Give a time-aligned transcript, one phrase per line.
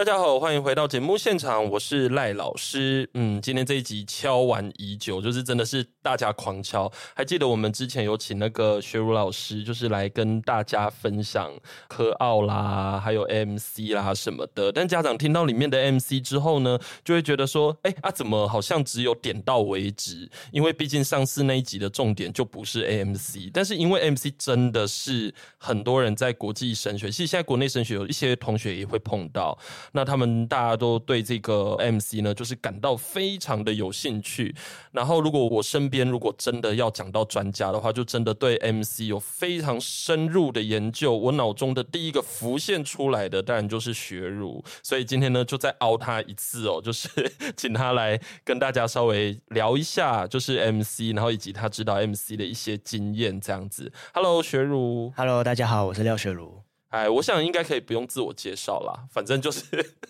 [0.00, 3.06] 大家好，欢迎回到节目现场，我是赖老师。
[3.12, 6.90] 嗯，今天这一集敲完已久，就是真的是大家狂敲。
[7.14, 11.52] 还记得我们之前有请那个学儒老师，就是来跟大家分享
[11.86, 14.72] 科奥啦，还有 MC 啦什么的。
[14.72, 20.26] 但家长听到里面的 MC 之后呢，就会觉得说，哎啊，怎么好像只有点到为止？
[20.50, 29.58] 因为毕竟上次那一集的重点就不是 AMC，但是因为 MC 真的是很多人在国际升学，其实现在国内升学有一些同学也会碰到。
[29.92, 34.54] 那他们大家都对这个 MC 呢，就是感到非常的有兴趣。
[34.92, 41.16] 然后，如果我身边如果真的要讲到专家的话，就真的对 MC 有非常深入的研究。
[41.16, 44.62] 我脑中的第一个浮现出来的，当然就是学儒。
[44.82, 47.08] 所以今天呢，就再凹他一次哦，就是
[47.56, 53.92] 请他来跟大家稍微聊一下，就是 MC，然后以及他指导 MC 的一些经验这样子。
[54.14, 55.12] Hello，学儒。
[55.16, 56.69] Hello，大家好，我是廖学儒。
[56.90, 59.64] 哎，我想应该可以不用自我介绍啦，反正就是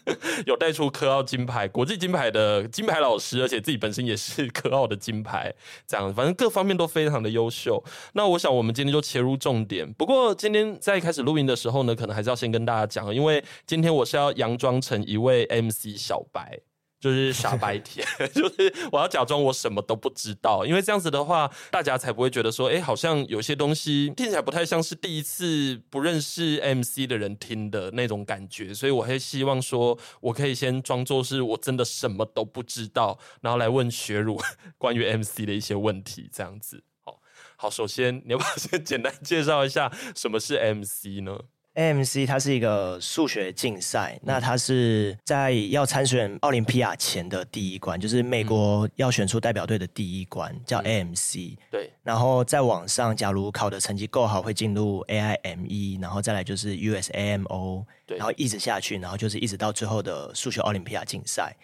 [0.46, 5.54] 有带出科奥金牌、国际金牌的金牌老师，而且自己本身也是科奥的金牌，
[5.86, 7.84] 这样，反正各方面都非常的优秀。
[8.14, 9.92] 那我想我们今天就切入重点。
[9.92, 16.58] 不过今天在开始录音的时候呢，可能还是要先跟大家讲，因为今天我是要佯装成一位 MC 小白。
[17.00, 34.38] 就是傻白甜， 就是我要假装我什么都不知道，因为这样子的话，大家才不会觉得说，哎，好像有些东西听起来不太像是第一次不认识 MC 的人听的那种感觉，所以我会希望说，我可以先装作是我真的什么都不知道，然后来问学儒
[34.76, 36.84] 关于 MC 的一些问题，这样子。
[37.02, 37.18] 好，
[37.56, 41.38] 好，首先你要不要先简单介绍一下什么是 MC 呢
[41.80, 51.56] ？AMC 它是一个数学竞赛，那它是在要参选奥林匹亚前的第一关，就是美国要选出代表队的第一关，叫 AMC。
[51.70, 61.56] 对，然后再往上，假如考的成绩够好，会进入 AIME，然后再来就是 USAMO，对，然后一直下去，然后就是一直到最后的数学奥林匹亚竞赛。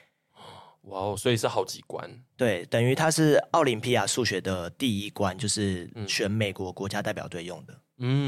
[0.84, 2.08] 哇哦，所以是好几关。
[2.38, 7.74] 对，等于它是奥林匹亚数学的第一关，就是选美国国家代表队用的。
[7.74, 7.80] 嗯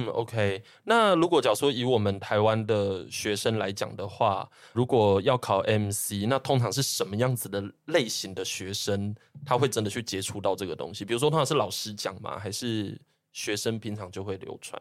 [0.09, 0.63] ，OK。
[0.85, 9.15] 那如果假如说以我们台湾的学生来讲的话，如果要考 MC，那通常是什么样子的类型的学生，
[9.45, 11.05] 他会真的去接触到这个东西？
[11.05, 12.39] 比如说，通常是老师讲吗？
[12.39, 12.99] 还是
[13.33, 14.81] 学生平常就会流传？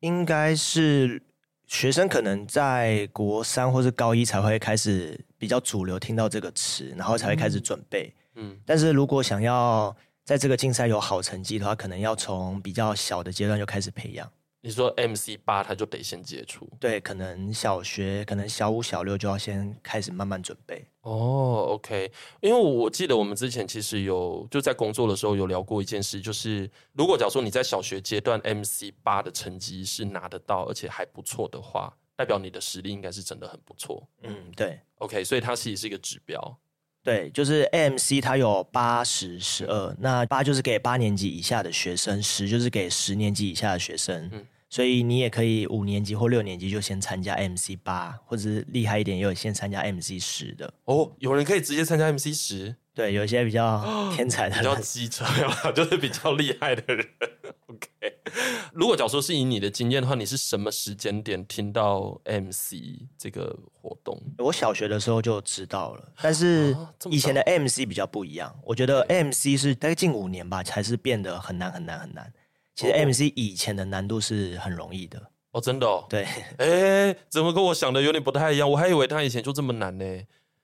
[0.00, 1.20] 应该是
[1.66, 8.12] 学生可能在国三或是高一才会开始比较主流听到这个词，然后才会开始准备。
[8.36, 14.30] 嗯，但是如果想要在这个竞赛有好成绩的话，可能要从比较小的阶段就开始培养。
[14.62, 16.66] 你说 MC 八，他就得先接触。
[16.80, 20.82] 对，可能小学，可能小五、小六就要先开始慢慢准备。
[21.02, 22.10] 哦，OK。
[22.40, 34.08] 因为我记得我们之前其实有就在工作的时候有聊过一件事，就是如果假如说你在小学阶段 MC 八的成绩是拿得到，而且还不错的话，代表你的实力应该是真的很不错。
[34.22, 34.80] 嗯，对。
[34.94, 36.58] OK，所以它其实是一个指标。
[37.04, 44.30] 对，就是 AMC 它有八十、十二，那八就是给八年级以下的学生，十就是给十年级以下的学生。
[44.32, 50.74] 嗯，所以你也可以五年级或六年级就先参加 MC 八，或者是厉害一点，也有先参加 MC 十的。
[50.86, 52.74] 哦，有人可以直接参加 MC 十？
[52.92, 53.84] 对，有一些比较
[54.16, 55.24] 天才的，比较机车，
[55.76, 57.06] 就是比较厉害的人。
[57.70, 57.88] OK，
[58.72, 62.74] 如果假如说是以你的经验的话，你是什么时间点听到 MC
[63.16, 64.20] 这个活动？
[64.38, 66.76] 我小学的时候就知道了，但是
[67.08, 68.52] 以前的 MC 比较不一样。
[68.64, 72.32] 我觉得 MC 是大概近五年吧，才是变得很难很难很难。
[72.74, 75.22] 其实 MC 以前的难度是很容易的。
[75.52, 76.04] 哦，真的哦？
[76.08, 76.26] 对。
[76.58, 78.70] 哎，怎么跟我想的有点不太一样？
[78.70, 80.04] 我还以为他以前就这么难呢。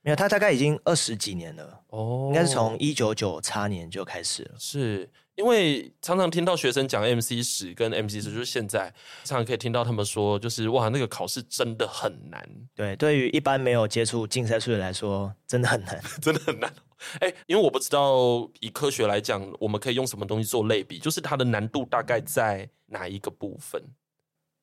[0.03, 1.81] 没有，他大概已经二十几年了。
[1.88, 4.54] 哦，应该是从一九九叉年就开始了。
[4.59, 5.09] 是。
[5.37, 8.92] 因为常常听到学生讲 MC 史跟 MC 史，就是现在
[9.25, 12.47] 常常可以听到他们说，就是哇，那个考试真的很难。
[12.75, 16.71] 对，对于一般没有接触竞赛数学来说，真的很难， 真的很难。
[17.20, 23.82] 哎，因为我不知道以科学来讲，我们可以用什么东西做类比，就是它的难度大概在哪一个部分？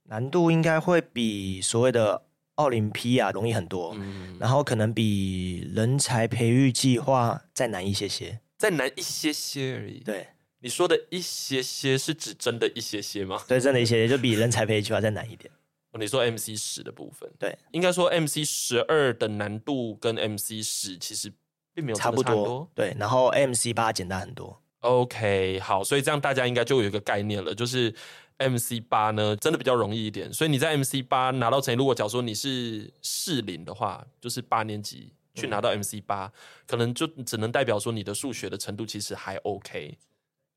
[0.03, 2.23] 难度应该会比所谓的
[2.55, 9.99] 奥林匹亚容易很多，嗯，然后可能比人才培育计划再难一些些，再难一些些而已。
[9.99, 10.27] 对。
[10.59, 13.39] 你说的一些些是指真的一些些吗？
[13.47, 15.49] 对，真的一些些就比人才培育计划再难一点。
[15.91, 21.31] 哦，你说 MC 十的部分，对，应该说 MC 十二的难度跟 MC 十其实
[21.77, 22.68] 并没有差不多。
[22.74, 24.59] 对，然后 MC 八简单很多。
[24.79, 27.94] OK，好，所以这样大家应该就有一个概念了，就是
[28.39, 30.33] MC 八呢真的比较容易一点。
[30.33, 35.13] 所以你在 MC 八拿到成绩，如果假如说你是适龄的话，就是八年级。
[35.39, 36.31] 去拿到 MC 八，
[36.65, 39.95] 可能就只能代表说你的数学的程度其实还 OK。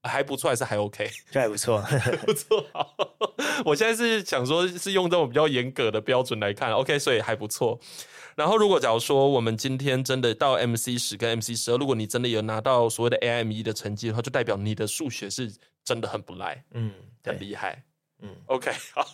[0.05, 1.85] 还不错，还是还 OK，这还不错，
[2.25, 2.65] 不错。
[3.67, 7.79] 我现在是想说，是用这种比较严格的标准来看，OK，所以还不错。
[8.37, 15.53] 然后，如果假如说我们今天真的到 MC 十跟 MC 十二，如果你真的有拿到所谓的 AIME 的成绩的话，就代表你的数学是
[15.85, 16.93] 真的很不赖，嗯，
[17.25, 17.85] 很厉害。
[18.23, 19.07] 嗯，OK， 好。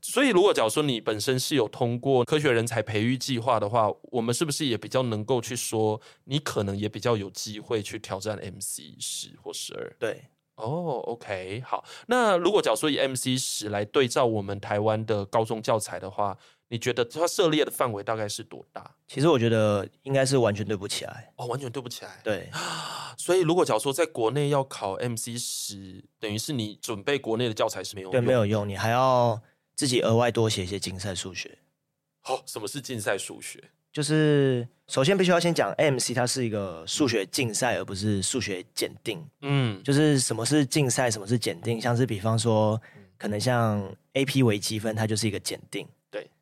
[0.00, 9.92] 所以，如果假如说你本身是有通过科学人才培育计划的话，我们是不是也比较能够去说，你可能也比较有机会去挑战 MC 十或十二？
[9.98, 10.22] 对，
[10.54, 11.84] 哦、oh，OK，好。
[12.06, 16.38] 那如果假如说以 MC 十来对照我们台湾的高中教材的话，
[16.72, 18.94] 你觉得它涉猎的范围大概是多大？
[19.08, 22.20] 其实我觉得应该是完全对不起来哦，完全对不起来。
[22.22, 22.48] 对，
[23.18, 29.42] 所以如果假如说在国内要考 MC 十，等于是你准备国内的教材是没有用，对，没有用，你还要
[29.74, 31.58] 自己额外多写一些竞赛数学。
[32.20, 33.62] 好、哦，什么是竞赛数学？
[33.92, 39.20] 就是首先必须要先讲 MC，它是一个数学竞赛，而不是数学检定。
[39.40, 41.80] 嗯，就是什么是竞赛，什么是检定？
[41.80, 42.80] 像是比方说，
[43.18, 43.82] 可能像
[44.14, 45.84] AP 微积分，它就是一个检定。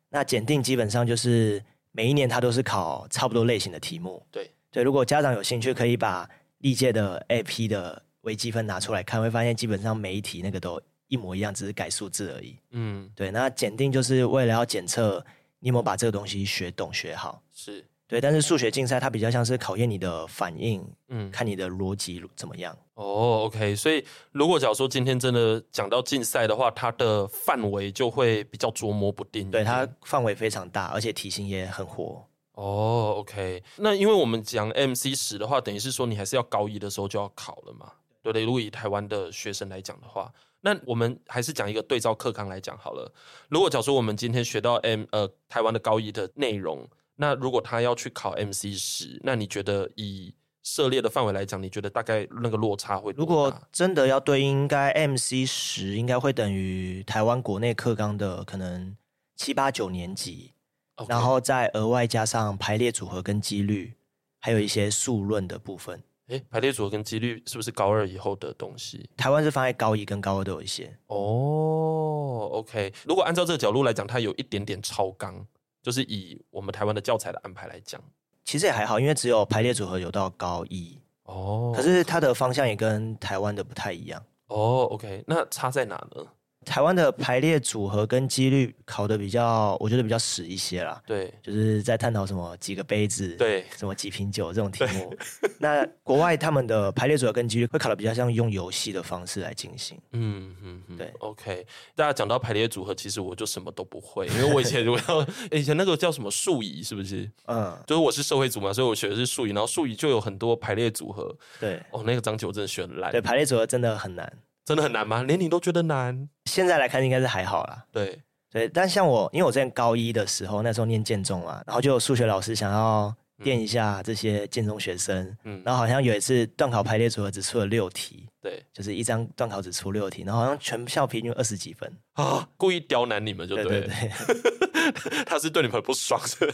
[0.09, 4.25] 那检定基本上就是每一年它都是考差不多类型的题目。
[4.31, 6.29] 对对，如果家长有兴趣，可以把
[6.59, 12.57] 历届的 AP 的微积分拿出来看，会发现基本上每一题那个都一模一样，只是改数字而已。
[12.71, 13.31] 嗯，对。
[13.31, 15.25] 那检定就是为了要检测
[15.59, 17.41] 你有没有把这个东西学懂学好。
[17.53, 17.85] 是。
[18.09, 22.75] 对，但是数学竞赛它比较像是考验你的反应，嗯，看你的逻辑怎么样。
[22.95, 29.51] 哦，OK，所以如果假如说今天真的讲到竞赛的话，它的范围就会比较捉摸不定。
[29.51, 32.25] 对，它范围非常大，而且题型也很活。
[32.53, 37.91] 哦，OK，那因为我们讲 MC 十的话，等于是说你还是要高一的时候就要考了嘛？
[38.23, 38.43] 对不对？
[38.43, 43.13] 如果以台湾的学生来讲的话，那我们还是讲一个对照课纲来讲好了。
[43.49, 46.89] 如果假如说我们今天学到 M 呃台湾的高一的内容。
[47.21, 50.33] 那如果他要去考 MC 十，那你觉得以
[50.63, 53.13] 涉猎的范围来讲，你觉得大概那个落差会？
[53.17, 58.95] 如果真的要对应，应该 MC 十应该会等于台湾国内课纲的可能
[59.35, 60.53] 七八九年级
[60.95, 61.09] ，Okay.
[61.09, 63.95] 然后再额外加上排列组合跟几率，
[64.39, 66.01] 还有一些数论的部分。
[66.27, 69.09] 哎，排列组合跟几率是不是高二以后的东西？
[69.17, 70.97] 台湾是放在高一跟高二都有一些。
[71.07, 72.93] 哦，OK。
[73.05, 75.45] 如果按照这个角度来讲，它有一点点超纲。
[75.81, 78.01] 就是以我们台湾的教材的安排来讲，
[78.45, 84.87] 其实也还好，因为只有排列组合有到高一哦，可是它的方向也跟台湾的不太一样哦。
[84.91, 86.25] OK，那差在哪呢？
[86.69, 91.01] 台湾的排列组合跟几率考的比较，我觉得比较死一些啦。
[91.03, 95.11] 对，就是在探讨什么几个杯子，对，什么几瓶酒这种题目。
[95.57, 99.99] 那国外他们的排列组合跟几率会考的比较像用游戏的方式来进行。
[100.11, 101.11] 嗯嗯嗯，对。
[101.17, 105.27] OK，大家讲到排列组合，其实我就什么都不会，因为我以前如果要
[105.57, 107.27] 以前那个叫什么数乙，是不是？
[107.47, 111.35] 嗯，就是我是社会组嘛，所以我学的是数乙，然后数乙就有很多排列组合。
[111.59, 113.11] 对，哦，那个章节我真的学很烂。
[113.11, 114.31] 对，排列组合真的很难。
[114.69, 115.23] 真的很难吗？
[115.23, 116.29] 连你都觉得难？
[116.45, 117.83] 现在来看应该是还好啦。
[117.91, 118.21] 对
[118.51, 123.11] 对，但像我，因为我之前高一的时候，那时候念建中嘛，然后就有数学老师想要
[123.43, 136.53] 电一下这些建中学生，嗯，然后好像有一次段考排列组合只出了六题，对，就是一张段考只出六题，然后好像全校平均二十几分啊，故意刁难你们就对，对对对， 他是对你们很不爽的。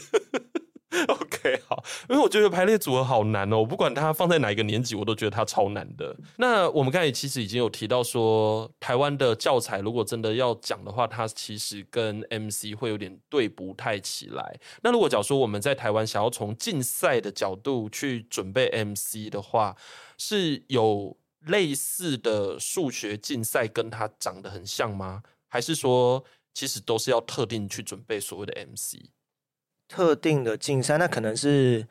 [1.07, 6.16] OK，好，因为我觉得排列组合好难哦，我不管它放在哪一个年级，我都觉得它超难的。
[6.37, 14.59] 那我们刚才其实已经有提到说，台湾的教材如果真的要讲的话，它其实跟 MC 会有点对不太起来。
[14.81, 19.75] 那如果假如说我们在台湾想要从竞赛的角度去准备 MC 的话，
[20.18, 25.21] 是有类似的数学竞赛跟它长得很像吗？
[25.47, 26.23] 还是说
[26.54, 28.97] 其实都是要特定去准备所谓的 MC？
[29.87, 31.87] 特定的竞赛，那可能是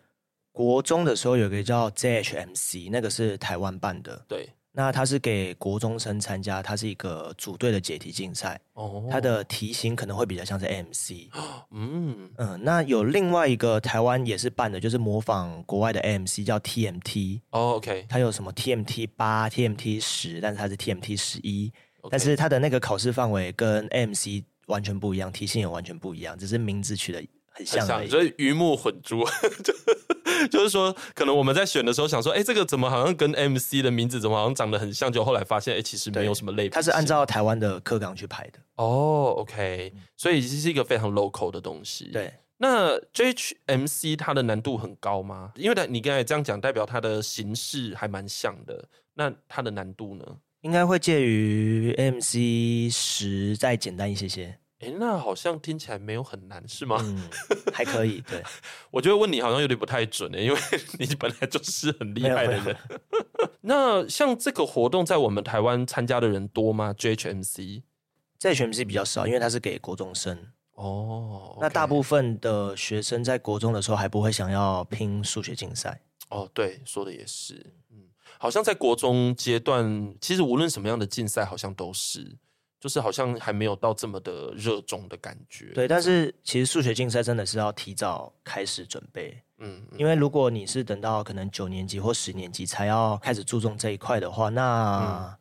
[0.52, 4.24] 国中的时候有个叫 JHMC，那个是台湾办的。
[4.28, 8.60] 对，那它是给国中生参加，它是一个组队的解题竞赛。
[8.74, 11.30] 哦，它的题型可能会比较像是 MC。
[11.70, 17.40] 嗯嗯，那有另外一个台湾也是办的，就是模仿国外的 MC，叫 TMT。
[17.50, 21.72] 哦，OK，它有什么 TMT 八、TMT 十，但是它是 TMT 十一，
[22.10, 27.22] 但是它的那个考试范围跟 MC 完全不一样，题型也完全不一样，只是名字取的。
[27.54, 29.24] 很像，所以鱼目混珠，
[29.64, 29.72] 就
[30.50, 35.10] 就是说，可能我们在选的时候想说，哎、欸，这个怎么好像跟 MC 的名字怎么好像长得很像？
[35.12, 36.70] 就后来发现，哎、欸，其实没有什么类别。
[36.70, 38.58] 它是按照台湾的课纲去排的。
[38.76, 42.10] 哦，OK，所以这是一个非常 local 的东西。
[42.12, 45.52] 对，那 JHMC 它的难度很高吗？
[45.54, 48.88] 因为你刚才这样讲，代表它的形式还蛮像的。
[49.14, 50.24] 那它的难度呢？
[50.62, 54.58] 应该会介于 MC 十再简单一些些。
[54.84, 56.98] 哎，那好像听起来没有很难，是吗？
[57.02, 57.28] 嗯，
[57.72, 58.20] 还可以。
[58.22, 58.42] 对，
[58.90, 60.58] 我觉得问你好像有点不太准诶，因为
[61.00, 62.76] 你本来就是很厉害的人。
[63.62, 70.38] 那像这个活动在我们台湾参加的人多吗？JHMC，JHMC 比较少，因为它是给国中生。
[70.74, 76.02] 哦，那大部分的学生在国中的时候还不会想要拼数学竞赛。
[76.28, 77.74] 哦，对，说的也是。
[77.92, 82.36] 嗯，好像在国中阶段，其实无论什么样的竞赛，好像都是。
[82.84, 85.72] 就是好像还没有到这么的热衷的感觉。
[85.72, 89.42] 对，但是其实数学竞赛真的是要提早开始准备。
[89.56, 95.34] 嗯，因为如果你是等到可能九年级或十年级才要开始注重这一块的话，那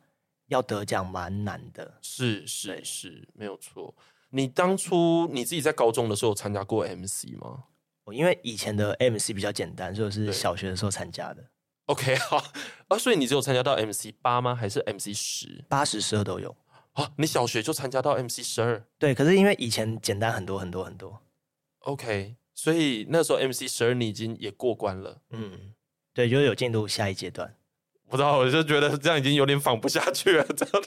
[0.46, 1.98] 要得奖蛮难的。
[2.00, 3.94] 是是是，没有错。
[4.30, 7.64] 你当初你自己在高中的时候参加过 MC 吗？
[8.10, 11.44] 因为以前的 MC 比较简单，所以是小学的时候参加的。
[11.88, 12.42] OK，好
[12.88, 14.54] 啊，所以你只有参加到 MC 八吗？
[14.54, 15.62] 还是 MC 十？
[15.68, 16.56] 八十、十二都有。
[16.94, 17.12] 啊！
[17.16, 18.84] 你小学就参加到 MC 十二？
[18.98, 21.20] 对，可是因为以前简单很多很多很多。
[21.80, 25.20] OK，所以那时候 MC 十二你已经也过关了。
[25.30, 25.74] 嗯，
[26.12, 27.56] 对，就有进入下一阶段。
[28.08, 30.84] 不知道，我就觉得这样已经有点仿不下去了， 这样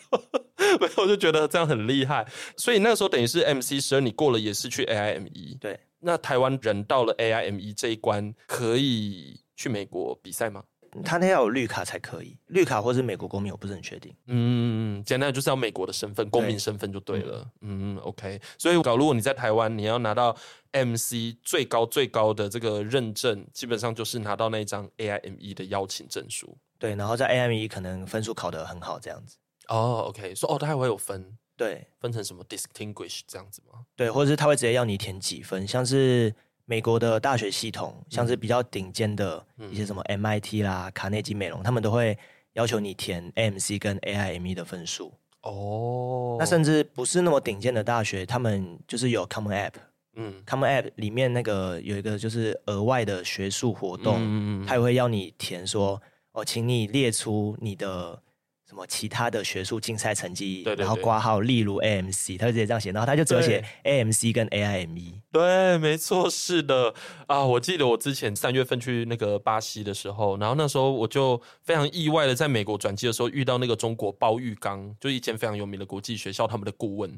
[0.79, 2.25] 没有，我就觉得这样很厉害。
[2.55, 5.57] 所以那个时候等于是 MC 十二你过了，也是去 AIME。
[5.59, 10.63] 对，那台湾人到了 AIME 这一关，可以去美国比赛吗？
[11.03, 14.13] 他那要有绿卡才可以，绿卡或是美国公民，我不是很确定。
[14.27, 17.41] 嗯，简单就是要美国的身份，公民身份就对了。
[17.41, 18.39] 对嗯，OK。
[18.57, 20.35] 所以，搞如果你在台湾，你要拿到
[20.71, 26.57] MC 最高最高的这个认证，基本上就是拿到那一张 AIME 的邀请证书。
[26.77, 29.37] 对，然后在 AIME 可能分数考得很好，这样子。
[29.67, 30.33] 哦，OK。
[30.35, 33.79] 说哦，他还会有分，对，分成什么 Distinguish 这样子吗？
[33.95, 36.33] 对，或者是他会直接要你填几分，像是。
[36.69, 42.17] 美国的大学系统，像是比较顶尖的一些什么 MIT 啦、卡内基美隆，他们都会
[42.53, 45.13] 要求你填 AMC 跟 AIME 的分数。
[45.43, 49.73] 哦，那甚至不是那么顶尖的大学，他们就是有 Common App。
[50.15, 56.01] 嗯，Common App 里面那个有一个就是额外的学术活动，嗯，他也会要你填说，
[56.33, 58.21] 哦，请你列出你的。
[58.67, 65.21] 什么其他的学术竞赛成绩，对对对，然后挂号，例如 AMC，他就直接这样写，然后他就只有写 AMC 跟 AIME。
[65.31, 66.93] 对，没错，是的
[67.27, 77.09] 啊，我记得我之前三月份去那个巴西的时候，然后那时候我就非常意外的在美国转机的时候遇到那个中国包玉刚，就一间非常有名的国际学校，他们的顾问，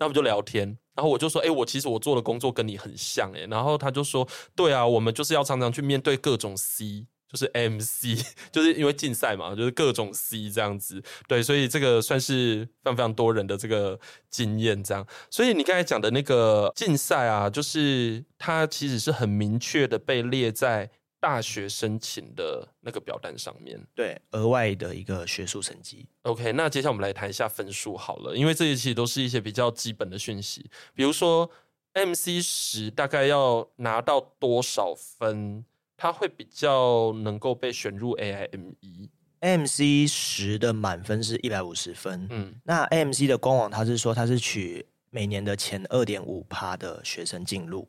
[0.00, 7.06] 那我们就聊天，然后我就说，哎，我其实我做的工作跟你很像，哎，然后他就说，对啊，我们就是要常常去面对各种 C。
[7.28, 13.98] 就是 MC， 就是因为竞赛嘛，就是各种 C 这样子，对，所以这个算是非常非常多人的这个
[14.30, 15.06] 经验这样。
[15.30, 26.06] 所以你刚才讲的那个竞赛啊，就是它其实是很明确的被列在大学申请的那个表单上面，对，额外的一个学术成绩。
[26.22, 31.50] OK，那接下来我们来谈一下分数好了，因为这些其实都是一些比较基本的讯息，比如说
[31.94, 35.64] MC 十大概要拿到多少分？
[35.96, 39.08] 它会比较能够被选入 AIME。
[39.40, 42.26] AMC 十的满分是一百五十分。
[42.30, 47.86] 嗯，那 AMC 的官网它是说它是取每年的前二点五趴的学生进入，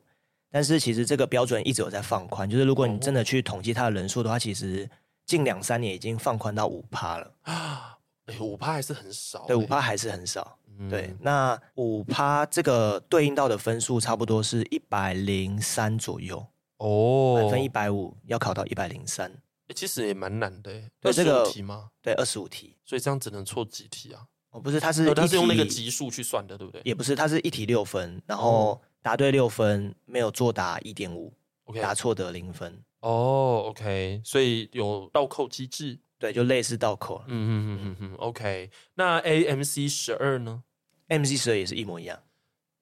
[0.50, 4.88] 但是其实这个标准一直有在放宽，就是如果你真的去统计它的人数的话，其实
[5.26, 7.98] 近两三年已经放宽到五趴了 啊。
[8.40, 10.58] 五趴还是很少，对，五趴还是很少。
[10.78, 16.46] 嗯、对，那五趴这个对应到的分数差不多是一百零三左右。
[16.78, 19.30] 哦，满分一百五，要考到一百零三，
[19.74, 20.72] 其实也蛮难的。
[21.00, 21.90] 对，这个题吗？
[22.00, 24.26] 对，二十五题，所以这样只能错几题啊？
[24.50, 26.80] 哦，不是，它是它是用那个级数去算的，对不对？
[26.84, 31.32] 也不是，它是一题六分，然后答对六分，没有作答一点五
[31.64, 32.82] ，OK，答错得零分。
[33.00, 37.22] 哦，OK，所以有倒扣机制，对，就类似倒扣。
[37.26, 38.70] 嗯嗯嗯嗯嗯，OK。
[38.94, 40.64] 那 AMC 十二呢
[41.08, 42.20] ？AMC 十二也是一模一样，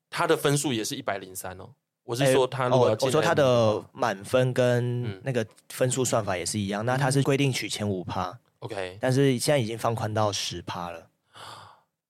[0.09, 1.75] 它的分数也是一百零三哦。
[2.07, 11.11] 我是说他如我说他的满分跟那个分数算法也是一样，嗯、那他是规定取前五趴，OK，但是现在已经放宽到十趴了。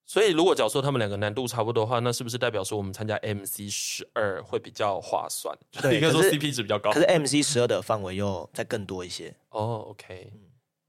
[0.08, 5.56] 所以如果假如说他们两个难度差不多的话，那是不是代表说我们参加 MC 十二会比较划算？
[5.82, 6.92] 对， 应该说 CP 值比较高。
[6.92, 9.34] 可是 MC 十二的范围又再更多一些。
[9.48, 10.32] 哦，OK，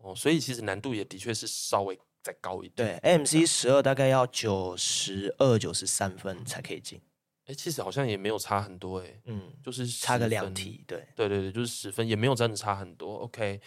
[0.03, 2.99] 哦，所以其实难度也的确是稍微再高一点。
[3.01, 7.01] 对，MC 十二大概要九十二、九十三分才可以进。
[7.47, 13.19] 哎，其实好像也没有差很多，哎，嗯，就是差个两题，对，对对对，就是十分，也没有真的差很多。
[13.19, 13.61] OK，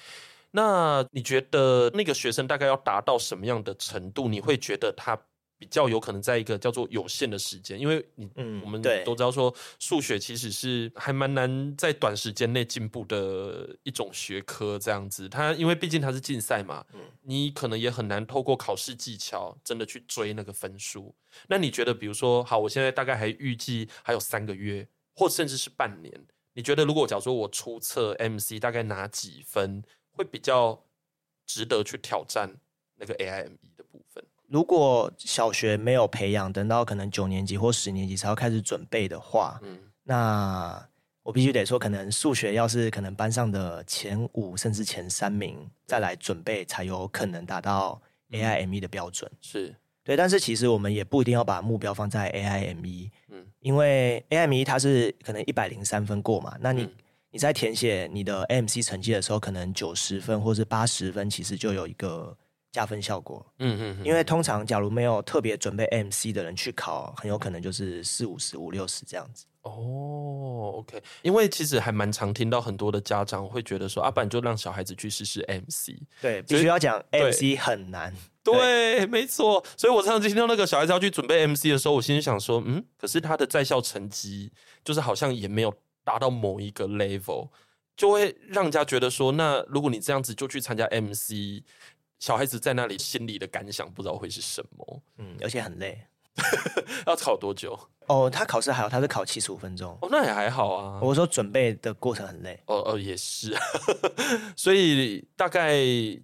[0.50, 5.18] 那你觉得那个学生大概要达到什么样的程度，你会觉得他
[5.60, 15.28] 比较有可能在一个叫做有限的时间，因为你，嗯，我们都知道说数学其实是还蛮难在短时间内进步的一种学科，这样子。
[15.28, 21.14] 它因为毕竟它是竞赛嘛，嗯，你可能也很难透过考试技巧真的去追那个分数。
[21.46, 30.86] 那你觉得，比如说，好，我现在大概还预计还有三个月，或甚至是半年，你觉得如果假如说我初测 MC 大概拿几分，会比较
[31.44, 32.56] 值得去挑战
[32.96, 34.24] 那个 AIME 的部分？
[34.50, 40.88] 如果小学没有培养，等到可能九年级或十年级才要开始准备的话，嗯，那
[41.22, 48.02] 我必须得说，可能数学要是可能班上的前五甚至前三名再来准备，才有可能达到
[48.32, 49.30] AIME 的标准。
[49.32, 56.92] 嗯、是对，但是其实我们也不一定要把目标放在 AIME，嗯，因为 AIME 它是可能一百零三分过嘛，那你、嗯、
[57.30, 62.36] 你在填写你的 AMC 成绩的时候，可能九十分或是八十分，其实就有一个。
[62.72, 69.46] 加分效果，嗯嗯，因为通常假如没有特别准备 MC 的人去考，很有可能就是四五十、五六十这样子。
[69.62, 76.00] 哦，OK，因为其实还蛮常听到很多的家长会觉得说，啊，不然就让小孩子去试试 MC。
[76.22, 78.14] 对，必须要讲 MC 很难。
[78.42, 79.62] 对，对没错。
[79.76, 84.50] 所以我上次听到那个小孩子要去准备 MC 的时候，我心里想说，嗯，可是他的在校成绩
[84.82, 85.74] 就是好像也没有
[86.04, 87.50] 达到某一个 level，
[87.96, 91.62] 就会让人家觉得说，那如果你这样子就去参加 MC。
[92.20, 95.98] 小孩子在那里心里的感想不知道会是什么，嗯，而且很累，
[97.06, 97.76] 要考多久？
[98.06, 101.00] 哦，他考试还好，他是考七十五分钟，哦，那也还好啊。
[101.00, 103.56] 我说准备的过程很累，哦哦，也是，
[104.56, 105.76] 所以大概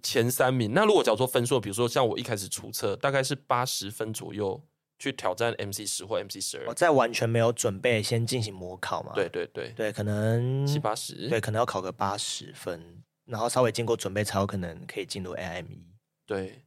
[0.03, 0.73] 前三名。
[0.73, 4.61] 那如果假如说分数，比如说像我一开始出测，大概是八十分左右
[4.99, 9.13] 去挑战 MC 十或 MC 十二，我在完全没有准备先进行模考嘛？
[9.15, 13.01] 对对对对，可能七八十，对，可能要考个八十分。
[13.27, 15.65] 然后稍微经过准备，才有可能可以进入 AIME。
[16.25, 16.63] 对，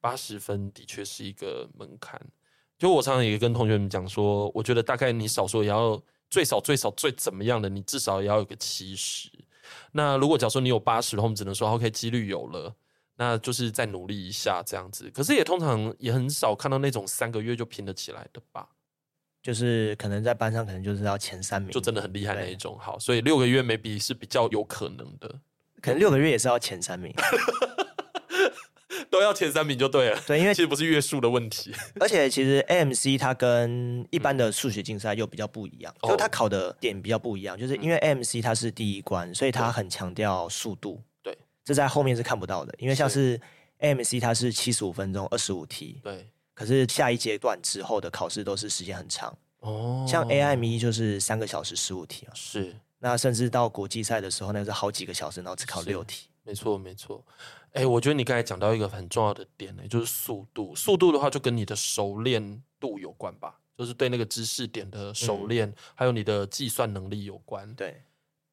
[0.00, 2.20] 八十分的确是一个门槛。
[2.78, 6.00] 就我常常也跟同学们讲说，我觉得大概你少说也要
[6.30, 9.28] 最少最少最怎么样的，你至少也要有个七十。
[9.92, 12.74] 那如果假如说你有八十的话，我们只能说 OK，几率有了，
[13.16, 15.10] 那就是再努力一下这样子。
[15.10, 18.68] 可是也通常也很少看到那种三个月就拼得起来的吧？
[19.42, 22.78] 就是可能在班上可能就是要前三名，就真的很厉害那一种。
[22.78, 25.40] 好，所以六个月 maybe 是比较有可能的。
[25.80, 27.14] 可能六个月也是要前三名，
[29.10, 30.20] 都要前三名就对了。
[30.26, 37.58] 对，因为其实不是月数的问题，而且其实 AMC 它跟一般的数学竞赛又比较不一样，嗯、就它考的点比较不一样。
[37.58, 41.02] 就是因为 AMC 它是第一关，所以它很强调速度。
[41.22, 42.74] 对，这在后面是看不到的。
[42.78, 43.40] 因为像是
[43.80, 46.26] AMC 它是七十五分钟二十五题，对。
[46.54, 52.74] 可是下一阶段之后的考试都是时间很长哦，像 AIME 就是三个小时十五题啊，是。
[52.98, 56.28] 那甚至到国际赛的时候，那是好几个小时，然后只考六题。
[56.42, 57.24] 没错，没错。
[57.72, 60.74] 哎，我觉得你刚才讲到一个很重要的点呢，就是速度。
[60.74, 67.74] 速度的话，就跟你的熟练度有关吧，就是对那个知识点的熟练，嗯、还有你的计算能力有关。
[67.74, 68.02] 对，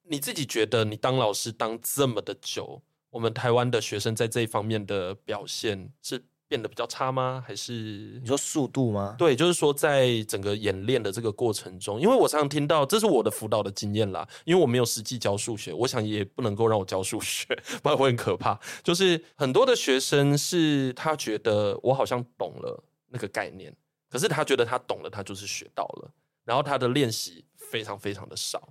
[0.03, 6.23] 你自己觉得你当老师当这么的久，我们台湾的学生在这一方面的表现是？
[6.47, 7.43] 变得比较差吗？
[7.45, 9.15] 还是你说速度吗？
[9.17, 14.27] 对，就是说在整个演练的这个过程中，因为我常常听到，这是我的辅导的经验啦。
[14.43, 17.47] 因为我没有实际教数学，我想也不能够让我教数学，
[17.81, 18.59] 不然会很可怕。
[18.83, 23.75] 就是很多的学生是他觉得我好像懂了那个概念，
[24.09, 26.11] 可是他觉得他懂了，他就是学到了，
[26.43, 28.69] 然后他的练习非常非常的少。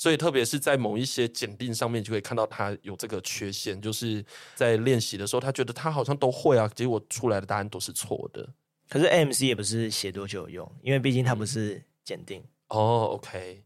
[0.00, 8.48] 所以，特别是在某一些检定上面，就可以看到他有这个缺陷，就是在练习的时候，他觉得他好像都会啊，结果出来的答案都是错的。
[8.88, 12.40] 可是 AMC 也不是写多久有用，因为毕竟它不是检定。
[12.68, 13.62] 嗯、哦，OK。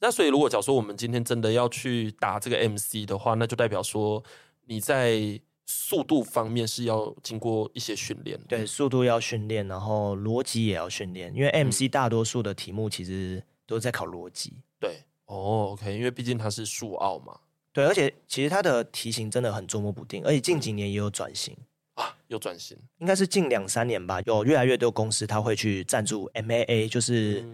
[0.00, 4.22] 那所以，如果假如说我们今天真的要去打这个 MC 的话，那就代表说
[4.66, 8.38] 你在速度方面是要经过一些训练。
[8.46, 14.52] 对，速度要训练，然后逻辑也要训练，因为 MC 大多数的题目其实都是在考逻辑。
[14.78, 15.02] 对。
[15.28, 17.38] 哦，OK，因为毕竟它是数奥嘛，
[17.72, 21.56] 对，而且其实它的题型真的很捉摸不定，而且近几年也有转型。
[21.94, 27.44] 啊，有转型，应该是近两三年吧，有越来越多公司它会去赞助 MAA，就是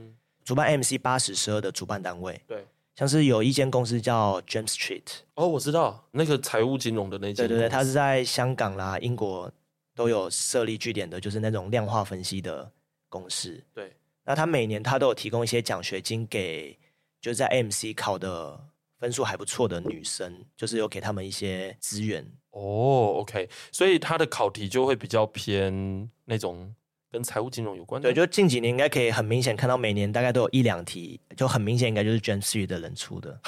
[0.44, 2.62] 主办 MC 八十十二的主办单位，对，
[2.94, 5.02] 像是有一间公司叫 James Street，
[5.34, 9.50] 哦，我知道那个财务金融的那间，对对对，它是在香港啦、英国
[9.94, 12.70] 都有设立据点的，就是那种量化分析的
[13.08, 16.78] 公司，对，那他每年他都有提供一些奖学金给。
[17.24, 18.60] 就是在 MC 考的
[19.00, 23.14] 分数还不错的女生，就是有给他们一些资源哦。
[23.20, 26.70] OK，所以他的考题就会比较偏那种
[27.10, 28.10] 跟财务金融有关的。
[28.10, 33.40] 对，就近几年应该可以很明显看到，每年大概都有一两题，就很明显应该就是 James Street 的人出的。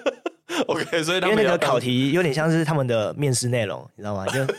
[0.66, 4.26] OK，所以他们因为那个考题有点像是他们的面试内容，你知道吗？
[4.28, 4.40] 就。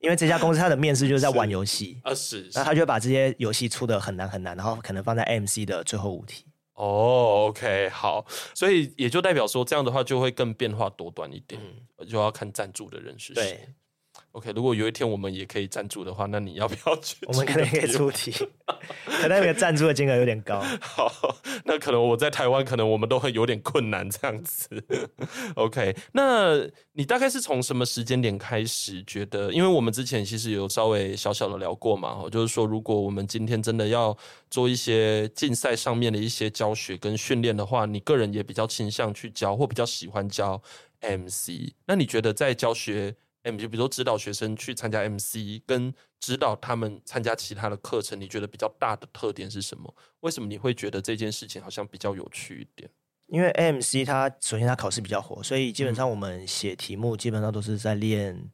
[0.00, 6.44] 因为这家公司它的面试就是在玩游戏啊，是，那他就把这些游戏出的很难很难，然后可能放在 MC 的最后五题。
[6.78, 11.60] 哦，OK，好，所以也就代表说这样的话就会更变化多端一点，
[11.98, 13.68] 嗯、就要看赞助的人是谁。
[14.38, 14.50] 对。
[14.50, 17.16] OK，如果有一天我们也可以赞助的话，那你要不要去？
[17.26, 18.30] 我们可能可以出题，
[19.04, 20.60] 可能那个赞助的金额有点高。
[20.80, 24.68] 好，那可能我在台湾，可能我们都会有点困难这样子。
[25.56, 26.56] OK，那
[26.92, 29.50] 你大概是从什么时间点开始觉得？
[29.52, 34.16] 因为我们之前其实有稍微小小的聊过嘛，就是说，如果我们今天真的要
[34.50, 40.62] 做一些竞赛上面的一些教学跟训练的话，你个人也比较倾向去教，或比较喜欢教
[41.00, 41.72] MC。
[41.86, 43.16] 那你觉得在教学？
[43.44, 49.94] 就比如说指导学生去参加 MC，跟指导他们参加其他的课程，你觉得比较大的特点是什么？
[50.20, 52.90] 为什么你会觉得这件事情好像比较有趣一点？
[53.28, 58.50] 因为 MC 它首先它考试比较火，所以基本上我们写题目基本上都是在练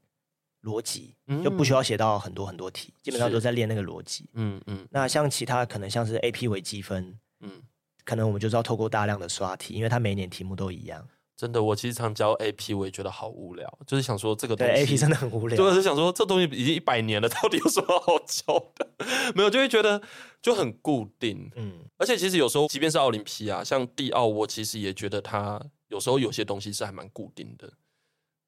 [0.63, 4.29] 逻辑，嗯、就不需要写到很多很多题，基本上都在练那个逻辑。
[4.35, 4.87] 嗯嗯。
[4.91, 7.63] 那像其他可能像是 AP 为积分，嗯，
[8.05, 11.07] 可能我们就是要透过大量的刷题，因为它每一年题目都一样。
[11.37, 13.79] 真的，我其实常教 AP，我也觉得好无聊。
[13.87, 15.57] 就是想说这个东西真的很无聊。
[15.57, 18.89] 就是想说这东西已经一百年了，到底有什么好教的？
[19.35, 20.01] 没有，就会觉得
[20.41, 21.51] 就很固定。
[21.57, 27.73] 嗯，而且其实有时候，即便是奥林匹亚，像地奥，我其实也觉得它有时候有些东西是还蛮固定的。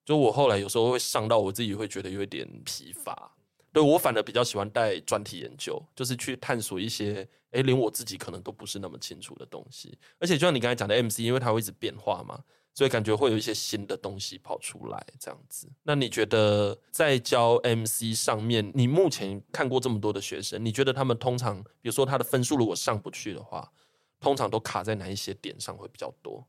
[0.05, 3.33] 就我后来有时候会上到我自己会觉得有一点疲乏。
[3.73, 9.99] 对，我反而比较喜欢带专题研究，就是去探索一些诶，连我自己可能都不是那么清楚的东西。
[10.21, 12.41] 而且就像你刚才讲的 MC，因为它会一直变化嘛。
[12.77, 15.67] 所以感觉会有一些新的东西跑出来，这样子。
[15.83, 23.73] 那你觉得在教 MC 上面，你目前看过这么多的学生，你觉得他们通常，比如说他的分数如果上不去的话，
[24.21, 26.47] 通常都卡在哪一些点上会比较多？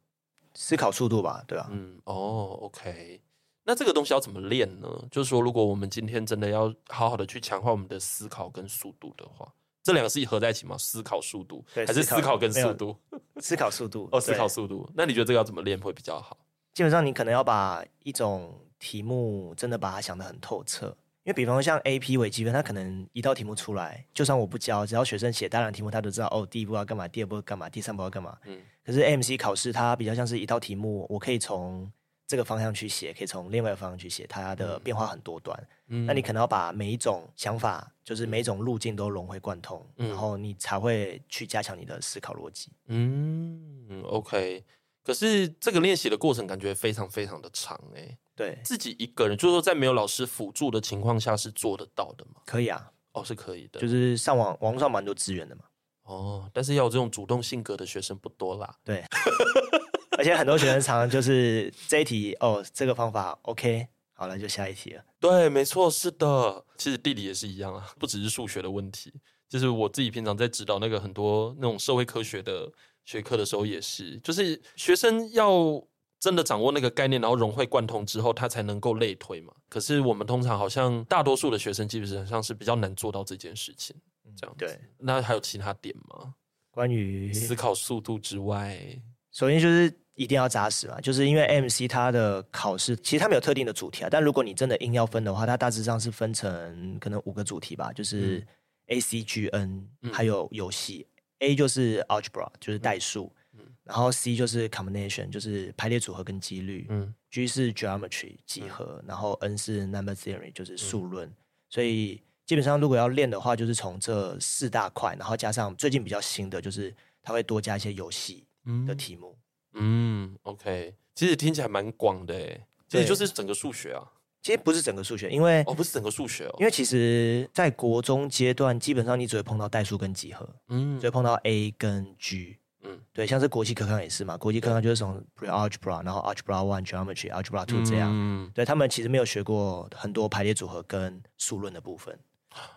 [0.54, 1.70] 思考速度吧，对吧？
[1.72, 3.22] 嗯，哦，OK。
[3.64, 4.90] 那这个东西要怎么练呢？
[5.10, 9.54] 就是说，如果我们今天真的要好好的去强化我们的思考跟速度的话。
[9.88, 10.78] 这两个是合在一起吗？
[10.78, 12.94] 思考速度还是思考跟速度？
[13.40, 14.86] 思考速度哦，思考速度。
[14.94, 16.38] 那你觉得这个要怎么练会比较好？
[16.74, 20.88] 基本上你可能要把一种题目真的把它想得很透彻，
[21.24, 28.38] 因为比方说像 AP 微积分，它可能一道题目出来，就算我不教，只要学生写大量题目，他都知道哦，第一步要干嘛，第二步要干嘛，第三步要干嘛。
[28.44, 28.60] 嗯。
[28.84, 31.90] 可是 MC 考试它比较像是一道题目，我可以从
[32.28, 35.58] 这个方向去写，可以从另外一个方向去写，它的变化很多端。
[35.88, 42.70] 嗯，那你可能要把每一种想法，就是每一种路径都融会贯通，嗯，然后你才会去加强你的思考逻辑。
[42.88, 44.64] 嗯，OK。
[45.02, 48.18] 可是这个练习的过程感觉非常非常的长哎。
[48.36, 52.42] 对，自己一个人，就是说在没有老师辅助的情况下是做得到的吗？
[52.46, 55.64] 可以啊，哦，是可以的，就是上网网络上蛮多资源的嘛。
[56.04, 58.76] 哦，但是要有这种主动性格的学生不多啦。
[58.84, 59.02] 对。
[60.18, 65.04] 而且很多学生常常就是这一题哦，这个方法 OK，好了就下一题了。
[65.20, 66.66] 对，没错，是的。
[66.76, 69.14] 其实地理也是一样啊，不只是数学的问题。
[69.48, 72.70] 就是我自己平常在指导那个很多那种社会科学的
[73.06, 75.82] 学科的时候，也是，就是学生要
[76.20, 79.54] 真的掌握那个概念，然后融会贯通之后，他才能够类推嘛。
[79.70, 83.96] 可是我们通常好像大多数的学生基本上是比较难做到这件事情，
[84.36, 84.66] 这样子。
[84.66, 84.80] 对。
[84.98, 86.34] 那还有其他点吗？
[86.72, 89.00] 关于思考速度之外，
[89.32, 89.94] 首先就是。
[90.18, 98.46] 一定要扎实嘛，就是因为 MC 它的考试其实它没有特定的主题啊，但如果你真的硬要分的话，它大致上是分成可能五个主题吧，就是
[98.88, 101.08] A C G N，嗯，还有游戏。
[101.40, 111.30] A 就是 Algebra，就是代数，嗯，然后 C 就是 Combination，就是排列组合跟几率，嗯，G 是 Geometry 几何，然后 N 是 Number Theory，就是数论。
[111.30, 111.36] 嗯，
[111.70, 118.44] 所以基本上如果要练的话，就是从这四大块，然后加上最近比较新的，就是它会多加一些游戏
[118.88, 119.38] 的题目。
[119.80, 124.04] 嗯嗯，OK，其实听起来蛮广的诶，其实就是整个数学啊。
[124.40, 142.18] 其实不是整个数学，因为哦，不是整个数学哦，因为其实，在国中阶段，基本上你只会碰到代数跟几何，嗯，只会碰到 A 跟 G，嗯，对，像是国际科康也是嘛，国际科康就是从 Pre-Algebra，然后 Algebra One、Geometry、Algebra Two 这样，嗯，对他们其实没有学过很多排列组合跟数论的部分，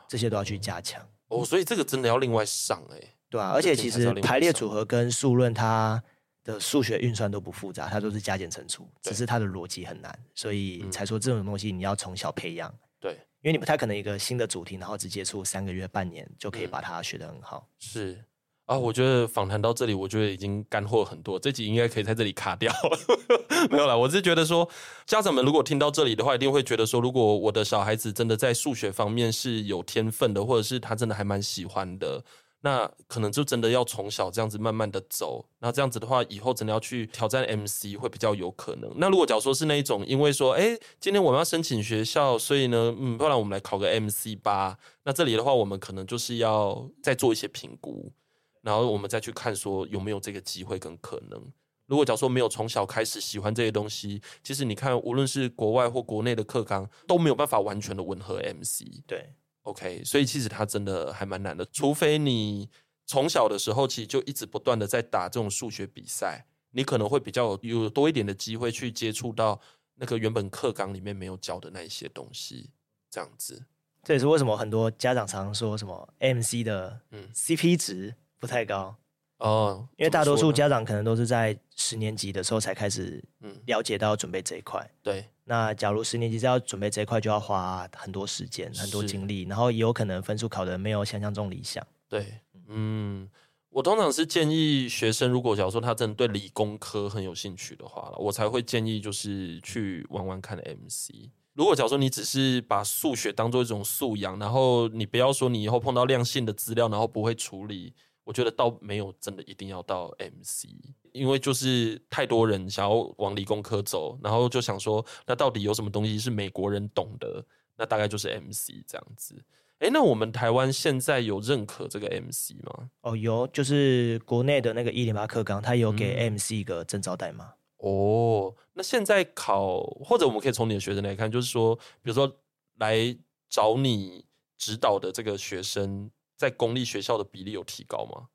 [0.08, 1.06] 这些都要去加强。
[1.28, 6.02] 哦，所以这个真的要另外上诶，对啊，而且其实排列组合跟数论它。
[6.42, 12.72] 的数学运算都不复杂，它都是加减乘除，只是它的逻辑很难，所以才说这种东西你要从小培养。
[12.98, 17.68] 对，因为你不太可能一个新的主题，然后只接触三个月、半年就可以把它学得很好。
[17.78, 18.24] 是
[18.66, 22.72] 啊，我觉得访谈到这里，我觉得已经干货很多，这集应该可以在这里卡掉。
[23.68, 24.68] 没有啦，我是觉得说，
[25.06, 32.22] 家长们如果听到这里的话，一定会觉得说，如果我的小孩子真的在数学方面是有天分的，或者是他真的还蛮喜欢的。
[32.62, 38.92] 那可能就真的要从小这样子慢慢的走，那这样子的话，以后真的要去挑战 MC 会比较有可能。
[38.96, 44.76] 那如果假如说是那一种，因为说，哎，今天我们要申请学校，所以呢，嗯，不然我们来考个 MC 吧。
[45.04, 48.12] 那这里的话，我们可能就是要再做一些评估，
[48.60, 51.42] 然后我们再去看说有没有这个机会跟可能。
[51.86, 58.84] 如果假如说没有从小开始喜欢这些东西，其实你看，无论是国外或国内的课纲都没有办法完全的吻合 MC。
[59.06, 59.34] 对。
[59.70, 62.68] OK，所以其实它真的还蛮难的，除非你
[63.06, 69.60] 从小的时候其实就一直不断的在打这种数学比赛，你可能会比较有多一点的机会去接触到
[69.94, 72.70] 那个原本课纲里面没有教的那一些东西，
[73.10, 73.66] 这样子。
[74.02, 78.96] 这也是为什么很多家长常常说什么 MC 的嗯 CP 值不太高。
[79.40, 83.22] 哦，因为大多数家长可能都是在十年级的时候才开始
[83.66, 84.88] 了解到准备这一块。
[85.02, 91.84] 对，那假如十年级是要准备这一块，就要花很多时间、很多精力，然后也有可能分数考的没有想象中理想。
[92.08, 93.28] 对，嗯，
[93.70, 101.30] 我通常是建议学生，如果假如说他真的对理工科很有兴趣的话，我才会建议就是去玩玩看 MC。
[101.54, 107.94] 如果假如说你只是把数学当做一种素养，然后你不要说你以后碰到量性的资料，然后不会处理。
[108.30, 110.66] 我觉得倒没有真的一定要到 MC，
[111.10, 117.44] 因为就是太多人想要往理工科走，然后就想说，那到底有什么东西是美国人懂的？
[117.76, 119.34] 那大概就是 MC 这样子。
[119.80, 122.90] 诶，那我们台湾现在有认可这个 MC 吗？
[123.00, 127.54] 哦，有，就是国内的那个一零八课纲，它有给 MC 一个证照代码。
[127.78, 132.32] 哦，那现在考，或者我们可以从你的学生来看，就是说，比如说
[132.76, 134.24] 来找你
[134.56, 136.08] 指导的这个学生。
[136.40, 138.28] 在公立学校的比例有提高吗？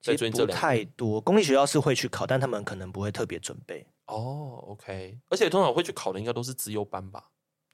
[0.00, 3.86] 其实不太多，公立学校是会去考，但他们可能不会特别准备。
[4.06, 7.22] 哦，OK，而且通常会去考的应该都是资优班吧？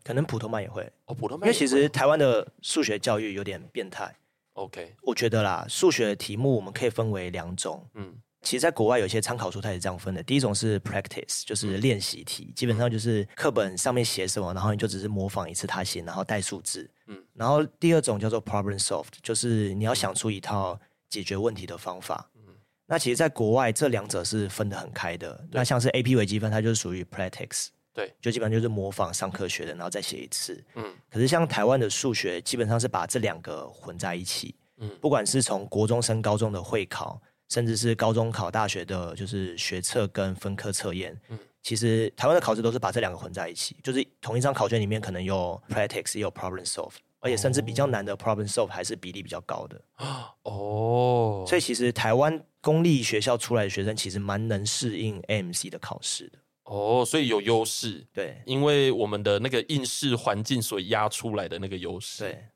[0.02, 0.82] 可能普通班也会。
[1.04, 4.12] 哦，普通班，因为其实台湾的数学教育有点变态。
[4.54, 7.88] OK，我觉得啦，数学的题目我们可以分为两种。
[7.94, 8.20] 嗯。
[8.42, 10.20] 其实，在国外有些参考书，它也是这样分的。
[10.20, 16.90] 第一种是 practice，就是练习题，嗯、基本上就是课本上面写什么，然后你就只是模仿一次他写，然后带数字。
[17.06, 17.22] 嗯。
[17.34, 20.76] 然后第二种叫做 problem solved，就是你要想出一套
[21.08, 22.28] 解决问题的方法。
[22.34, 22.42] 嗯。
[22.84, 25.46] 那其实，在国外这两者是分得很开的。
[25.52, 30.60] 那像是 AP 微积分，它就是属于 practice，对，就基本上就是模仿上课学的，然后再写一次。
[30.74, 30.92] 嗯。
[31.08, 34.56] 可是像台湾的数学，基本上是把这两个混在一起。
[34.78, 34.90] 嗯。
[35.00, 37.22] 不管是从国中升高中的会考。
[37.52, 41.14] 甚至是高中考大学的，就是学测跟分科测验。
[41.28, 49.78] 嗯，其实台湾的考试都是把这两个混在一起，就是同一张考卷里面可能有 practice 也有 problem solve，而且甚至比较难的 problem solve 还是比例比较高的。
[50.44, 56.38] 哦，所以其实台湾公立学校出来的学生其实蛮能适应 AMC 的考试的。
[56.64, 58.06] 哦，所以有优势。
[58.14, 62.22] 对，因为我们的那个应试环境所压出来的那个优势。
[62.24, 62.46] 对。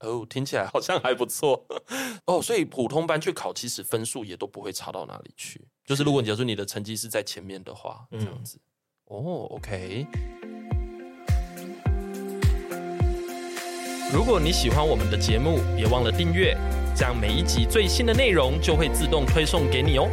[0.00, 1.66] 哦，听起来好像还不错
[2.26, 2.42] 哦。
[2.42, 5.66] 所以普通班去考，其实分数也都不会差到哪里去。
[5.84, 8.58] 就是如果你假如说你的成绩是在前面的话，这样子。
[9.10, 10.06] 嗯、哦，OK。
[14.12, 16.56] 如果你喜欢我们的节目，别忘了订阅，
[16.96, 20.08] 这样每一集最新的内容就会自动推送给你哦。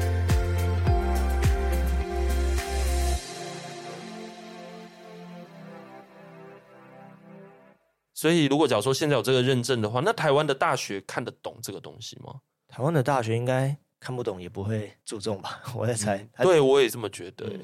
[8.17, 12.33] 所以，如果假如说现在有这个认证的话，那台湾的大学看得懂这个东西吗？
[12.67, 15.61] 台湾的大学应该看不懂，也不会注重吧？
[15.75, 16.17] 我在猜。
[16.37, 17.45] 嗯、对，我也这么觉得。
[17.45, 17.61] 嗯、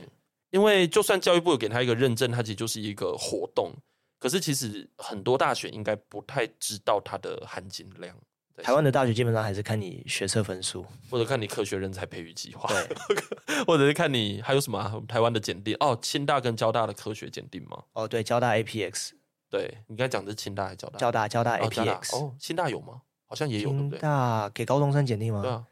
[0.52, 3.74] 因为就算教育部有给他一个认证，它其实就是一个活动。
[4.20, 8.16] 可是，其实很多大学应该不太知道它的含金量。
[8.62, 17.84] 台湾的大学基本上还是看你学测分数，或者看你科学人才培育计划，对，或者是看你还有什么、啊、台湾的检定哦，清大跟交大的科学检定吗？
[17.94, 19.10] 哦，对，交大 APX。
[19.54, 20.98] 对，你刚才讲的是清大还是交大？
[20.98, 23.04] 交大，交大 APX 哦，清大有吗？
[23.28, 25.44] 好像也有，清大给高中生简历吗？
[25.44, 25.64] 对啊，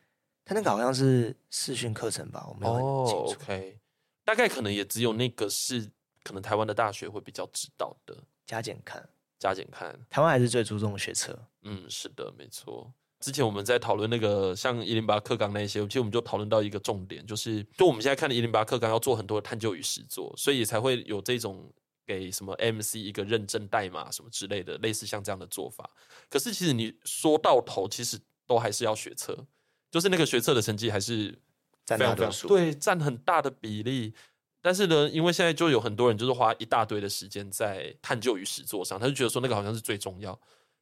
[0.45, 3.41] 他那个好像是视讯课程吧，我没有很清楚。
[3.41, 3.79] OK，
[4.23, 5.89] 大概可能也只有那个是
[6.23, 8.15] 可能台湾的大学会比较知道的。
[8.45, 9.03] 加减看，
[9.39, 11.35] 加减看，台湾还是最注重学测。
[11.63, 12.93] 嗯，是的，没错。
[13.19, 21.67] 之前我们在讨论那个像一零八课纲那些，其实我们就讨论到一个重点，就是就我们现在看的一零八课纲要做很多的探究与实作，所以才会有这种。
[22.12, 25.89] 给什么 MC 一个认证代码什么之类的，类似像这样的做法。
[26.30, 29.47] 可是其实你说到头，其实都还是要学测，
[29.89, 31.39] 就是那个学测的成绩还是
[31.86, 34.13] 占大多数，对，占很大的比例。
[34.62, 40.38] 但是呢，因为现在就有很多人就是花一大堆的时间在探究与实作上，他就觉得说那个好像是最重要，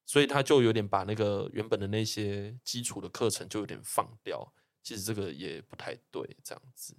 [0.06, 4.52] 所以他就有点把那个原本的那些基础的课程就有点放掉。
[4.82, 6.98] 其实这个也不太对，这样子。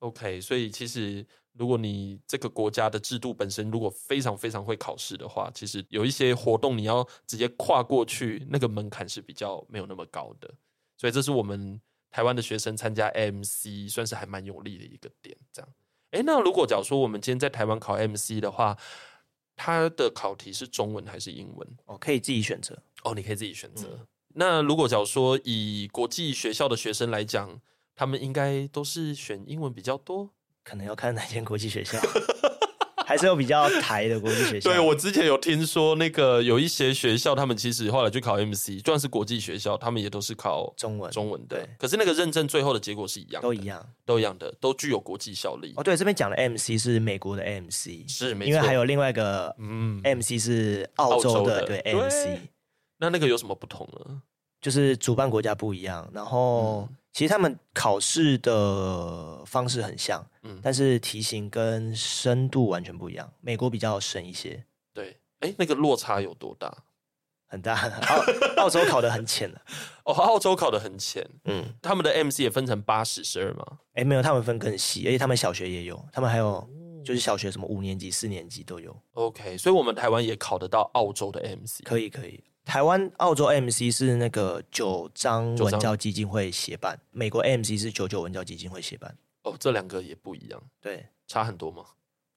[0.00, 1.26] OK，所以其实
[1.58, 10.48] 如果你这个国家的制度本身如果非常非常会考试的话，其实有一些活动你要直接跨过去，那个门槛是比较没有那么高的。
[10.96, 15.36] 所以这是我们台湾的学生参加 MC 算是还蛮有利的一个点。
[15.52, 15.68] 这样，
[16.12, 18.76] 哎，那如果假如说我们今天在台湾考 MC 的话，
[19.56, 21.68] 它的考题是中文还是英文？
[21.86, 22.80] 哦，可以自己选择。
[23.02, 23.88] 哦，你可以自己选择。
[24.00, 27.60] 嗯、那如果假如说以国际学校的学生来讲，
[27.94, 30.30] 他们应该都是选英文比较多？
[30.68, 31.98] 可能要看哪间国际学校。
[33.06, 34.68] 还是有比较台的国际学校。
[34.68, 41.56] 对，我之前有听说，那个有一些学校，他们其实后来去考 MC，就算是国际学校，他们也都是考中文中文的。
[41.56, 45.72] 对，可是那个认证最后的结果是一样的，都一样，都一样的，都具有国际效力。
[45.76, 52.38] 哦，对，这边讲的 MC 是美国的 MC，是，没错，因为还有另外一个嗯 MC 是澳洲的，对 MC。
[52.98, 54.20] 那那个有什么不同呢？
[54.60, 56.86] 就是主办国家不一样，然后。
[56.90, 63.28] 嗯其实他们考试的方式很像，嗯，但是题型跟深度完全不一样。
[63.40, 66.72] 美国比较深一些，对，哎，那个落差有多大？
[67.48, 67.74] 很大。
[67.74, 68.22] 澳
[68.62, 69.60] 澳洲考得很浅的，
[70.06, 73.66] 哦，澳洲考得很浅，嗯，他们的 MC 也分成八十、十二吗？
[73.94, 76.64] 哎，没有，他们分更细，而且他们小学也有，他们还有
[77.04, 78.96] 就是小学什么五年级、四年级都有。
[79.14, 82.44] OK，所以我们台湾也考得到澳洲的 MC，可以，可以。
[82.68, 89.16] 台湾、澳洲 MC 是那个九章文教基金会协办，美国 MC 是九九文教基金会协办。
[89.44, 91.82] 哦，这两个也不一样，对，差很多吗？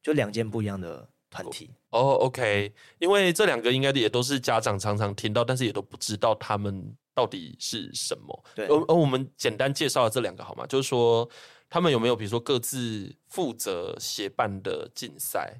[0.01, 1.71] 就两件不一样的团体。
[1.89, 8.45] 哦，OK，因为这两个应该也都是家长常常听到，但是也都不知道他们到底是什么。
[8.55, 10.65] 对，而而我们简单介绍了这两个好吗？
[10.65, 11.29] 就是说
[11.69, 15.59] 他们有没有比如说各自负责协办的竞赛？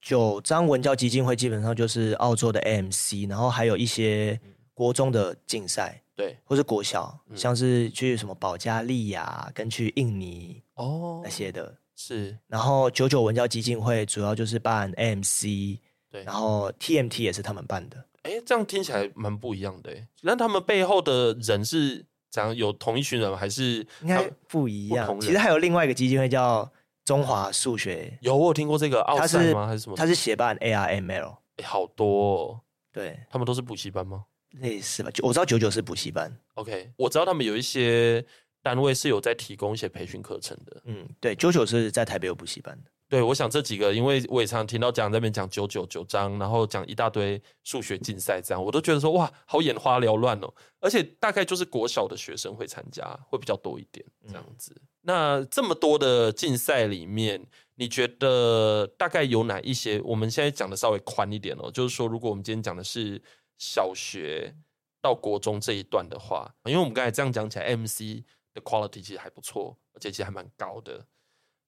[0.00, 4.40] 九张文教基金会基本上就是澳洲的 AMC，然后还有一些
[4.72, 12.38] 国中的竞赛，对，或是国小，像是去什么保加利亚跟去印尼哦那些的，是。
[12.46, 15.78] 然后九九文教基金会主要就是办 AMC，
[16.10, 18.02] 对，然后 TMT 也是他们办的。
[18.22, 19.94] 哎，这样听起来蛮不一样的。
[20.22, 22.56] 那他们背后的人是怎样？
[22.56, 25.20] 有同一群人还是应该不一样？
[25.20, 26.70] 其实还有另外一个基金会叫。
[27.10, 29.66] 中华数学有，我有听过这个奥赛吗？
[29.66, 29.96] 还是什么？
[29.96, 32.60] 他是协办 ARML，哎，好多，哦。
[32.92, 34.26] 对，他们都是补习班吗？
[34.60, 36.32] 类似吧，我知道九九是补习班。
[36.54, 38.24] OK，我知道他们有一些
[38.62, 40.80] 单位是有在提供一些培训课程的。
[40.84, 42.90] 嗯，对，九九是在台北有补习班的。
[43.10, 50.54] 对，我想这几个，因为我也常常听到讲在那边讲九九九章，然后讲一大堆数学竞赛，这样我都觉得说哇，好眼花缭乱哦。
[50.78, 54.72] 而且大概就是国小的学生会参加，会比较多一点这样子。
[54.76, 57.44] 嗯、那这么多的竞赛里面，
[57.74, 60.00] 你觉得大概有哪一些？
[60.02, 63.20] 我们现在讲的稍微宽一点哦，就是说，如果我们今天讲的是
[63.58, 64.54] 小学
[65.02, 68.22] 到国中这一段的话，因为我们刚才这样讲起来，MC
[68.54, 71.04] 的 quality 其实还不错，而且其实还蛮高的。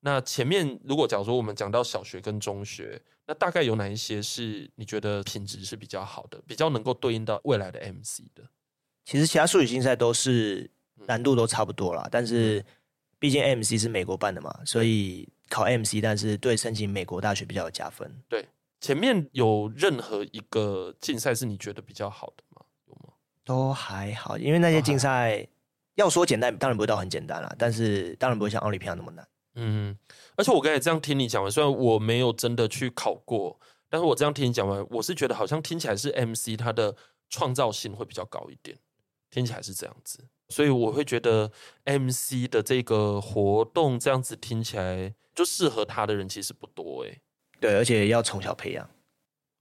[0.05, 8.43] 那前面如果假如说我们讲到小学跟中学，那大概有哪一些是你觉得品质是比较好的，比较能够对应到未来的 MC 的？
[9.05, 10.69] 其实其他数学竞赛都是
[11.07, 12.65] 难度都差不多啦，嗯、但是
[13.21, 18.13] 毕竟 MC 是美国办的嘛，所以考 MC，但是对申请美国大学比较有加分。
[18.29, 18.45] 对，
[18.81, 22.67] 前面有任何一个竞赛是你觉得比较好的吗？
[22.87, 23.15] 有吗？
[23.45, 25.47] 都还好，因为那些竞赛
[25.95, 29.25] 要说简单，当然不会到很简单啦，但是当然不会像奥林匹亚那么难。
[29.55, 29.97] 嗯，
[30.37, 36.97] 而且我刚才这样听你讲完，虽然我没有真的去考过，但是我这样听你讲完，我是觉得好像听起来是 MC 它的
[37.29, 38.79] 创造性会比较高一点，
[39.31, 41.51] 听起来是这样子，所以我会觉得
[41.85, 47.21] MC 的这个活动这样子听起来就适合他的人其实不多诶。
[47.61, 48.89] 对，而且要从小培养。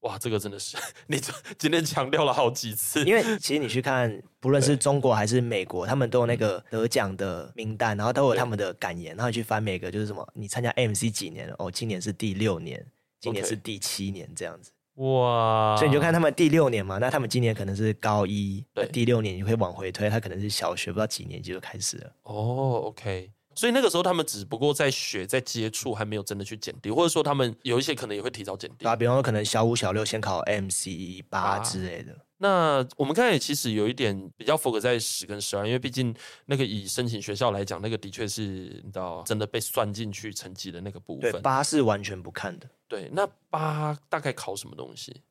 [0.02, 1.20] 哇，这个真的是 你
[1.58, 3.04] 今天强调了好几次。
[3.04, 11.56] 因为其实你去看，不论是中国还是美国，他们都有那个得奖的名单，然后都有他们的感言，然后你去翻每个就是什么，你参加 MC 几年了？
[11.60, 12.84] 哦，今年是第六年，
[13.20, 14.72] 今年是第七年这样子。
[14.96, 15.76] 哇！
[15.78, 22.12] 所以你就看他们第六年嘛，那他们今年可能是高一，对，第六年你会往回推，他可能是小学，不知道几年级就开始了。
[22.24, 23.32] 哦，OK。
[23.62, 28.90] 所以那个时候他们只不过在学，在接触，还没有真的去检定，或者说他们有一些可能也会提早检定。
[28.90, 32.12] 啊，比方说可能小五、小六先考 MC 八之类的。
[32.38, 36.12] 那我们刚才其实有一点比较 focus 在十跟十二，因为毕竟
[36.48, 38.42] 那个以申请学校来讲，那个的确是
[38.84, 41.32] 你知道真的被算进去成绩的那个部分。
[41.32, 42.68] 对，八是完全不看的。
[42.88, 45.22] 对，那八大概考什么东西？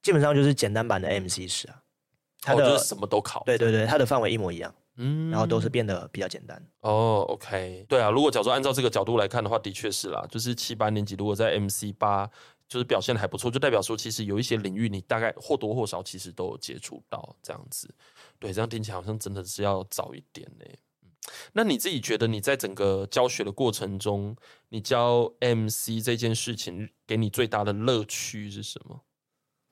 [0.00, 1.82] 基本上就是简单版的 MC 十啊，
[2.40, 3.42] 它的、哦就是、什么都考。
[3.44, 4.74] 对对对，它的范围一模一样。
[5.02, 7.24] 嗯，然后都是变得比较简单哦。
[7.28, 10.22] OK，对啊，如果假如说按照这个角度来看的话，的确是啦。
[10.30, 12.30] 就是七八年级如果在 MC 八
[12.68, 17.92] 就是表现的还不错，就代表说其实有一些领域你大概或多或少其实都有接触到这样子。
[18.38, 20.64] 对，这样听起来好像真的是要早一点呢。
[21.52, 24.36] 那你自己觉得你在整个教学的过程中，
[24.68, 29.00] 你教 MC 这件事情给你最大的乐趣是什么？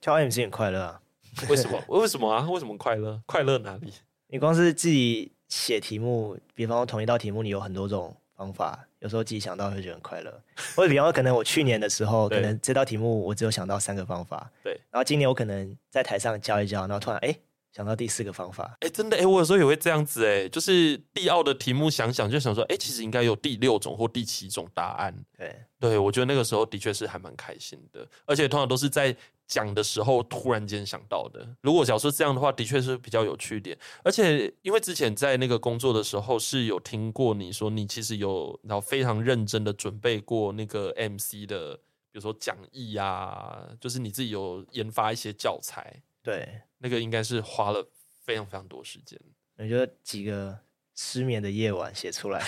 [0.00, 1.02] 教 MC 很快乐啊？
[1.48, 1.82] 为什么？
[1.88, 2.48] 为什么啊？
[2.48, 3.22] 为什么快乐？
[3.26, 3.92] 快乐哪里？
[4.30, 10.30] 你光是自己写题目，比方说同一道题目，你有很多种方法，有时候自己想到会觉得很快乐。
[10.76, 14.78] 或者比方说，可能我去年的时候，可能这道题目我只有想到三个方法，对。
[14.90, 17.28] 然后今年我可能在台上教一教，然后突然哎。
[17.28, 17.40] 诶
[17.78, 25.14] 想到第四个方法，哎，真的，哎，我有时候也会这样子，哎，就是地奥的题目想想就想说，哎，其实应该有第六种或第七种答案。
[25.36, 29.16] 对，对，我觉得那个时候的确是还蛮开心的，而且通常都是在
[29.46, 31.48] 讲的时候突然间想到的。
[31.60, 33.78] 如果假设这样的话，的确是比较有趣一点。
[34.02, 41.76] 而且因为之前在那个工作的时候是有听过你说，你其实有然后非常认真的准备过那个 MC 的，
[42.10, 46.02] 比如说讲义呀，就是你自己有研发一些教材。
[46.24, 46.62] 对。
[46.78, 47.86] 那个应该是花了
[48.24, 49.18] 非常非常多时间，
[49.56, 50.58] 我觉得几个
[50.94, 52.42] 失眠的夜晚写出来，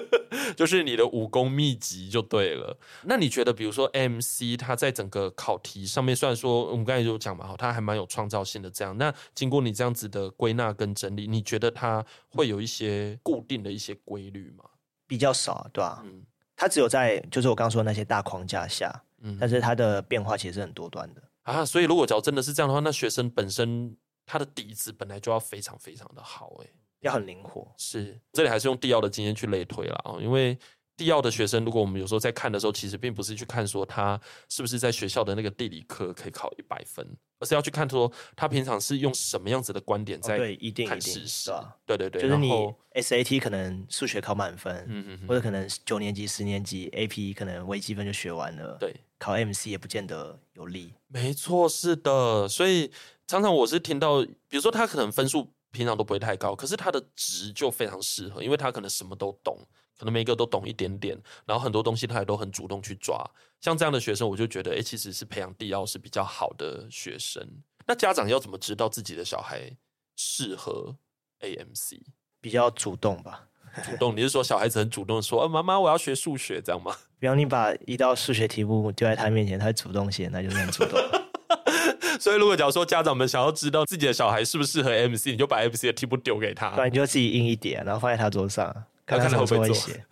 [0.56, 2.78] 就是你的武功秘籍就对了。
[3.04, 8.70] 那你觉得，比如说 MC，它在整个考题上面，虽然说我们刚才就讲嘛，哈，它还蛮有创造性的。
[8.70, 14.64] 这样，那经过你这样子的归纳跟整理，你觉得它会有一些固定的一些规律吗？
[15.06, 16.02] 比较少，对吧？
[16.04, 16.22] 嗯，
[16.56, 21.22] 它只有在就是我刚刚说的那些大框架下，嗯，但是它的变化其实是很多端的。
[21.42, 27.72] 啊，所以如果假如真的是这样的话，那学生本身他的底子本来就要非常非常的好，欸，诶，要很灵活。
[27.76, 30.56] 是，这里还是用地奥的经验去类推了啊，因为
[31.00, 34.20] 地要的学生，如果我们有时候在看的时候，其实并不是去看说他
[34.50, 37.06] 是不是在学校的那个地理课可以考一百分，
[37.38, 41.76] 而是要去看说他平常是用什么样子的观点在看事实，哦，对，一定一定是吧？
[41.86, 42.50] 对对对，就是你
[42.94, 48.94] SAT 可能数学考满分，嗯嗯，或者可能九年级、十年级 AP 可能微积分就学完了，对。
[49.18, 52.48] 考 MC 也不见得有利，没错，是的。
[52.48, 52.90] 所以
[53.26, 59.58] 常常我是听到，比如说他可能分数平常都不会太高，可是他的值就非常适合，因为他可能什么都懂，
[60.00, 63.22] 可能每个都懂一点点，然后很多东西他也都很主动去抓。
[63.60, 67.46] 像这样的学生，我就觉得，哎，其实是培养地奥是比较好的学生。
[67.86, 69.70] 那家长要怎么知道自己的小孩
[70.16, 70.96] 适合
[71.42, 72.00] AMC？
[72.40, 73.48] 比较主动吧。
[73.84, 76.96] 主动，你是说小孩子很主动说，妈妈我要学数学，这样吗？
[77.20, 80.98] 比方你把一道数学题目丢在他面前，他主动写，那就是很主动。
[82.18, 88.74] 所以如果假如说家长们想要知道自己的小孩适不适合 MC，你就把 MC 的题目丢给他，不然你就自己印一叠，然后放在他桌上，
[89.18, 90.04] 看看他会不会写。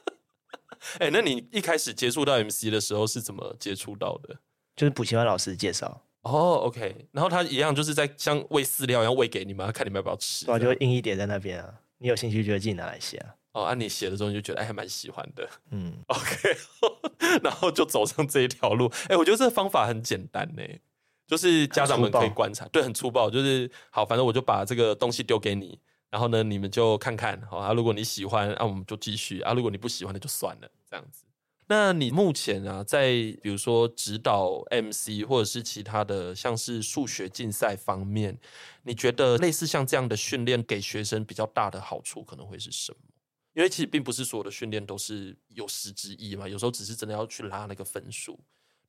[0.98, 4.36] 哎、欸，那你一开始接触到 MC 的时候是怎么接触到的？
[4.76, 6.02] 就是补习班老师介绍。
[6.22, 10.46] 哦，OK，然后他一样就是在像喂饲料一样喂给你们，看你们要不要吃。
[10.46, 11.74] 对，就硬一点在那边啊。
[11.98, 13.34] 你有兴趣就自己拿来写啊。
[13.52, 15.48] 哦，按、啊、你写的时候你就觉得哎，还蛮喜欢的。
[15.70, 16.56] 嗯， OK，
[17.42, 18.90] 然后就走上这一条路。
[19.08, 20.62] 哎，我觉得这个方法很简单呢，
[21.26, 25.78] 就是家长们可以观察，对，很粗暴，就是好，反正我就把这个东西丢给你，
[26.12, 31.24] 然后呢，你们就看看，好啊，如果你喜欢，啊，我们就继续啊，如果你不喜欢，那就算了，这样子。
[31.68, 38.38] 那你目前啊，在比如说指导 MC 或者是其他的，像是数学竞赛方面，
[38.82, 42.98] 你觉得类似像这样的训练给学生比较大的好处可能会是什么？
[43.54, 48.38] 因为其实并不是所有的训练都是有实质意义嘛，有时候只是真的要去拉那个分数。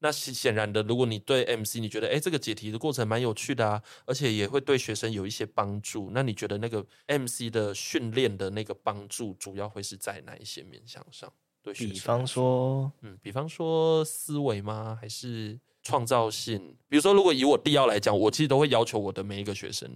[0.03, 11.31] 那显然的，如果你对 MC 你觉得，哎，这个解题的过程蛮有趣的啊，而且也会对学生有一些帮助，那你觉得那个 MC 的训练的那个帮助，主要会是在哪一些面向上？
[11.61, 14.97] 对，比方说，嗯，比方说思维吗？
[14.99, 16.75] 还是创造性？
[16.89, 19.89] 比如说，如果以我地奥来讲，我其实都会要求我的每一个学生，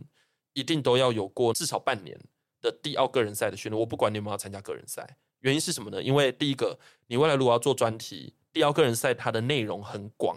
[0.53, 2.17] 一定都要有过至少半年
[2.61, 3.77] 的地奥个人赛的训练。
[3.77, 6.01] 我不管你有没有参加个人赛，原因是什么呢？
[6.01, 10.35] 因为第一个，你未来如果要做专题，地奥个人赛它的内容很广，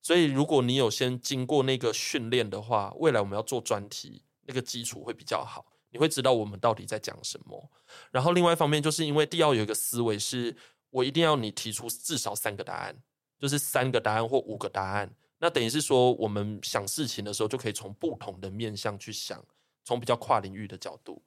[0.00, 5.66] 所以如果你有先经过那个训练的话，未来我们要做专题，那个基础会比较好。
[5.90, 7.70] 你会知道我们到底在讲什么，
[8.10, 10.56] 然后另外一方面，就是因为第二有一个思维是，
[10.88, 12.96] 我一定要你提出至少三个答案，
[13.38, 19.44] 就是三个答案或五个答案，那等于是说，我们想事情的时候就可以从不同的面向去想，
[19.84, 21.22] 从比较跨领域的角度。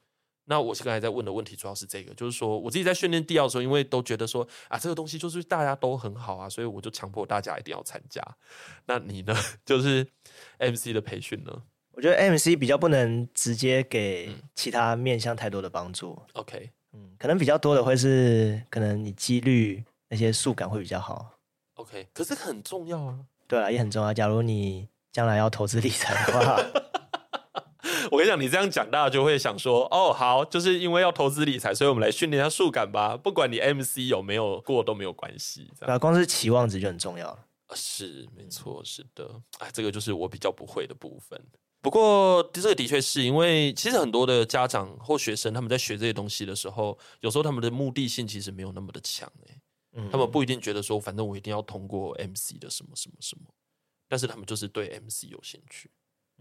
[0.45, 8.21] 那我刚才在问的问题主要是这个，就是说我自己在训练地奥的时候，因为都觉得说啊，这个东西就是大家都很好啊，所以我就强迫大家一定要参加。
[8.85, 9.33] 那你呢？
[9.65, 10.05] 就是
[10.59, 11.63] MC 的培训呢？
[11.91, 16.19] 我觉得 MC 比较不能直接给其他面向太多的帮助。
[16.33, 21.33] OK，嗯，可能比较多的会是可能你几率那些数感会比较好。
[21.75, 23.19] OK，可是很重要啊。
[23.47, 24.11] 对啊，也很重要。
[24.11, 26.59] 假如你将来要投资理财的话，
[28.11, 33.15] 我跟你讲，你这样讲，大家就会想说，哦，好，就是因为要投资理财，所以我们来训练一下数感吧。
[33.17, 35.71] 不管你 MC 有没有过都没有关系。
[35.79, 37.39] 对啊，光是期望值就很重要了。
[37.75, 39.41] 是，没错，是的。
[39.59, 41.39] 哎，这个就是我比较不会的部分。
[41.81, 49.29] 不过，这个的确是因为，其实很多的家长或学生他们在学这些东西的时候，有时候他们的目的性其实没有那么的强，
[49.93, 53.53] 嗯，他们不一定觉得说，反正我一定要通过 MC 的什么什么什么，
[54.07, 55.89] 但是他们就是对 MC 有兴趣。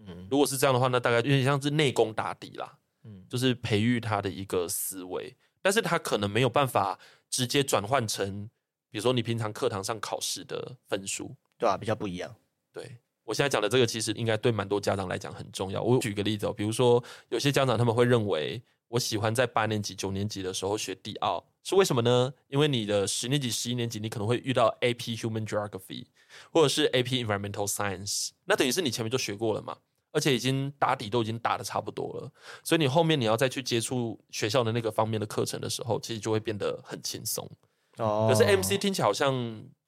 [0.07, 2.79] 嗯，如果是这样的话，那大概有点像是内功打底啦。
[3.05, 6.99] 嗯，就是培育他的一个思维，但是他可能没有办法
[7.29, 8.49] 直接转换成，
[8.91, 12.33] 比如说你平常课堂上考试的分数，对啊，比较不一样。
[12.73, 15.83] 对，我现在讲的这个，其实应该对蛮多家长来讲很重要。
[15.83, 22.33] 我举个例子哦，比如说有些家长他们会认为，我喜欢在八年级、九年级的时候学地奥，是为什么呢？
[22.47, 26.07] 因为你的十年级、十一年级，你可能会遇到 AP Human Geography
[26.53, 29.79] 或者是 AP Environmental Science，那等于是你前面就学过了嘛。
[30.13, 32.31] 而且已经打底都已经打的差不多了，
[32.63, 37.51] 所以你后面你要再去接触学校的那个方面的课程的时候，其实就会变得很轻松。
[37.97, 39.33] 哦，可是 MC 听起来好像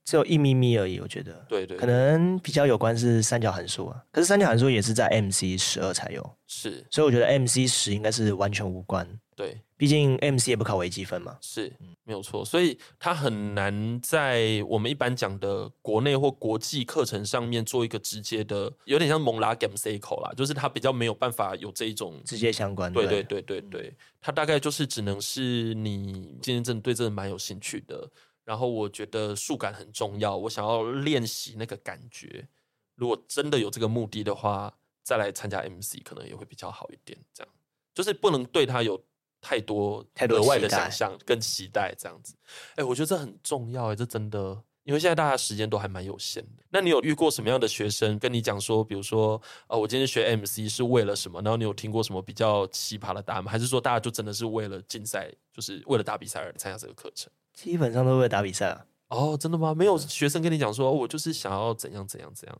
[0.04, 1.32] 只有一咪咪而已，我觉得。
[1.48, 9.06] 对，对对，可能比较有关是三角函数啊，可是三角函数也是在 MC 十二才有，是，所以我觉得 MC 十应该是完全无关。
[9.36, 9.60] 对。
[9.84, 11.70] 毕竟 MC 也不考微积分嘛，是
[12.04, 22.90] 没有错，所以他很难在我们一般讲的国内或国际课程上面做一个直接的，有点像蒙拉 game c 口啦，就是他比较没有办法有这一种直接相关。
[22.90, 28.10] 对对对对对，他大概就是只能是你今天真的对这个蛮有兴趣的，
[28.42, 32.48] 然后我觉得数感很重要，我想要练习那个感觉。
[32.94, 37.18] 如果真的有这个目的的话，再来参加 MC 可能也会比较好一点。
[37.34, 37.52] 这样
[37.94, 38.98] 就是不能对他有。
[39.44, 42.34] 太多太多额外的想象跟期待这样子，
[42.70, 46.62] 哎、欸，我觉得这很重要哎、欸，这真的，因为现在大家时间都还蛮有限的。
[46.70, 51.42] 那你有遇过什么样的学生跟你讲说，比如说，呃，我今天学 MC 是为了什么？
[51.42, 53.52] 然后你有听过什么比较奇葩的答案吗？
[53.52, 57.30] 还是说大家就真的是为了竞赛，就是为了打比赛而参加这个课程？
[57.52, 58.86] 基本上都为了打比赛啊。
[59.08, 59.74] 哦，真的吗？
[59.74, 62.58] 没有学生跟你讲说，我就是想要怎样怎样怎样？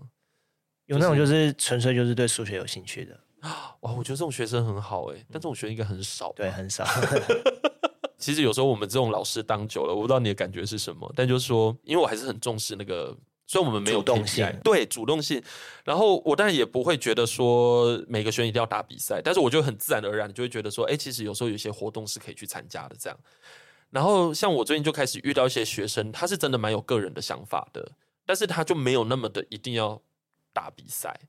[0.87, 3.19] 有那种就是纯粹就是对数学有兴趣的。
[3.81, 6.33] 哇，我觉得这种学生很好哎，但这种学生应该很少。
[6.35, 6.85] 对，很少。
[8.19, 13.15] 其实有时候我们这种老师当久了，我不知道你的感觉是什么，但就是说，因为我还是很重视那个，
[13.47, 15.43] 虽然我们没有主动性，对主动性。
[15.85, 23.19] 然后我当然也不会觉得说每个学生一定要打比赛，但是我就很自然而然就会觉得说，哎，其实有时候有些活动是可以去参加的这样。
[23.91, 27.93] 然后像我最近就开始遇到一些学生，他是真的蛮有个人的想法的，
[28.25, 30.01] 但是他就没有那么的一定要
[30.55, 31.21] 打比赛。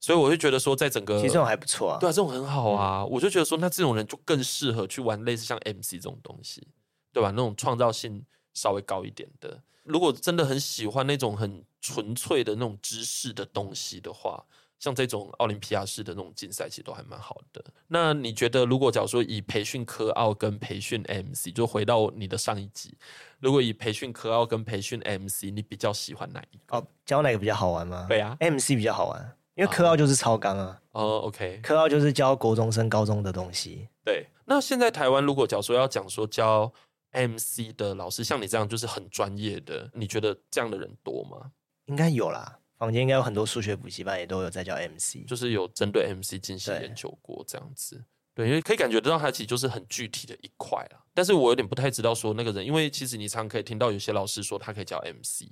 [0.00, 3.04] 所以我就觉得说，在整个其实这种还不错啊，对啊，这种很好啊。
[3.04, 6.66] 我就觉得说，那这种人就更适合去玩类似像 MC 这种东西，
[7.12, 7.30] 对吧？
[7.30, 8.24] 那种创造性
[8.54, 9.62] 稍微高一点的。
[9.84, 14.42] 如果真的很喜欢那种很纯粹的那种知识的东西的话，
[14.78, 17.62] 像这种奥林匹亚式的那种竞赛，其实都还蛮好的。
[17.88, 22.96] 那你觉得，如果假如说以培训科奥跟培训 MC，就回到你的上一集，
[23.38, 26.78] 如果以培训科奥跟培训 MC，你比较喜欢哪一个？
[26.78, 28.06] 哦，教哪个比较好玩吗？
[28.08, 29.36] 对啊，MC 比较好玩。
[29.60, 33.86] 因为科奥就是超纲啊，哦，OK，科奥就是教国中升高中的东西。
[34.02, 36.72] 对，那现在台湾如果假如说要讲说教
[37.12, 41.52] MC 的老师，像你这样就是很专业的，你觉得这样的人多吗？
[41.84, 48.02] 应该有啦，房间应该有很多数学补习班也都有在教 MC，就是有针对 MC 进行研究过这样子。
[48.34, 51.04] 对，对，因为可以感觉得到它其实就是很具体的一块啦。
[51.12, 55.50] 但是我有点不太知道说那个人，因为其实你常可以听到有些老师说他可以教 MC，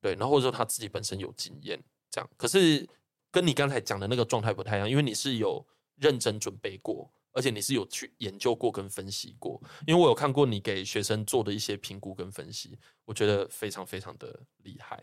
[0.00, 1.80] 对，然后或者说他自己本身有经验
[2.10, 2.84] 这样，可是。
[3.30, 5.66] 跟你刚才讲的那个状态不太一样，因为你是有
[5.96, 9.60] 认真准备过，而且你是有去研究过跟分析过。
[9.86, 15.02] 因为我有看过你给学生做的一些评估跟分析，我觉得非常非常的厉害，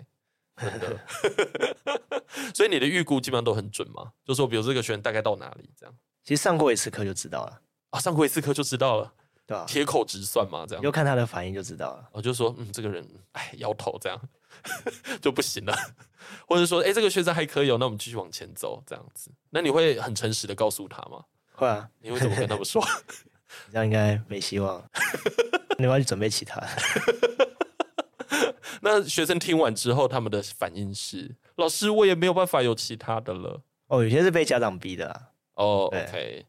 [0.58, 1.00] 真的。
[2.54, 4.12] 所以你的预估基本上都很准嘛？
[4.24, 5.96] 就说比如这个学生大概到哪里这样？
[6.24, 7.62] 其实上过一次课就知道了
[7.92, 9.14] 啊，上过一次课就知道了，
[9.46, 10.84] 对啊，铁口直算嘛，这样。
[10.84, 12.10] 就看他的反应就知道了。
[12.12, 14.20] 我就说，嗯，这个人，哎，摇头这样。
[15.22, 15.76] 就不行了，
[16.48, 19.32] 或者说，哎、欸，这个学生还可以哦，那我们继续往前走，这样子。
[19.50, 21.24] 那你会很诚实的告诉他吗？
[21.54, 21.90] 会啊。
[22.02, 22.84] 你会怎么跟他们说？
[23.72, 24.84] 这样应该没希望。
[25.78, 26.62] 你要去准备其他。
[28.82, 33.62] 那学生听完之后，他们的反应是：老师，我也没有办法有其他的了。
[33.88, 35.22] 哦，有些是被家长逼的啊。
[35.56, 36.46] 哦，OK。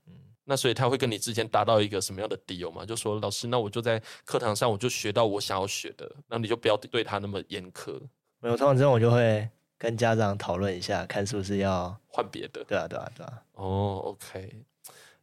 [0.48, 2.86] 那所以他会跟你之间达到一个什么样的 deal 吗？
[2.86, 8.00] 就说老师，那我就在课堂上我就学到我想要学的，那你就不要对他那么严苛。
[8.38, 12.62] 没有，通常这种我就会跟家长讨论一下，看是不是要换别的。
[12.64, 13.42] 对啊，对啊，对啊。
[13.54, 14.64] 哦，OK，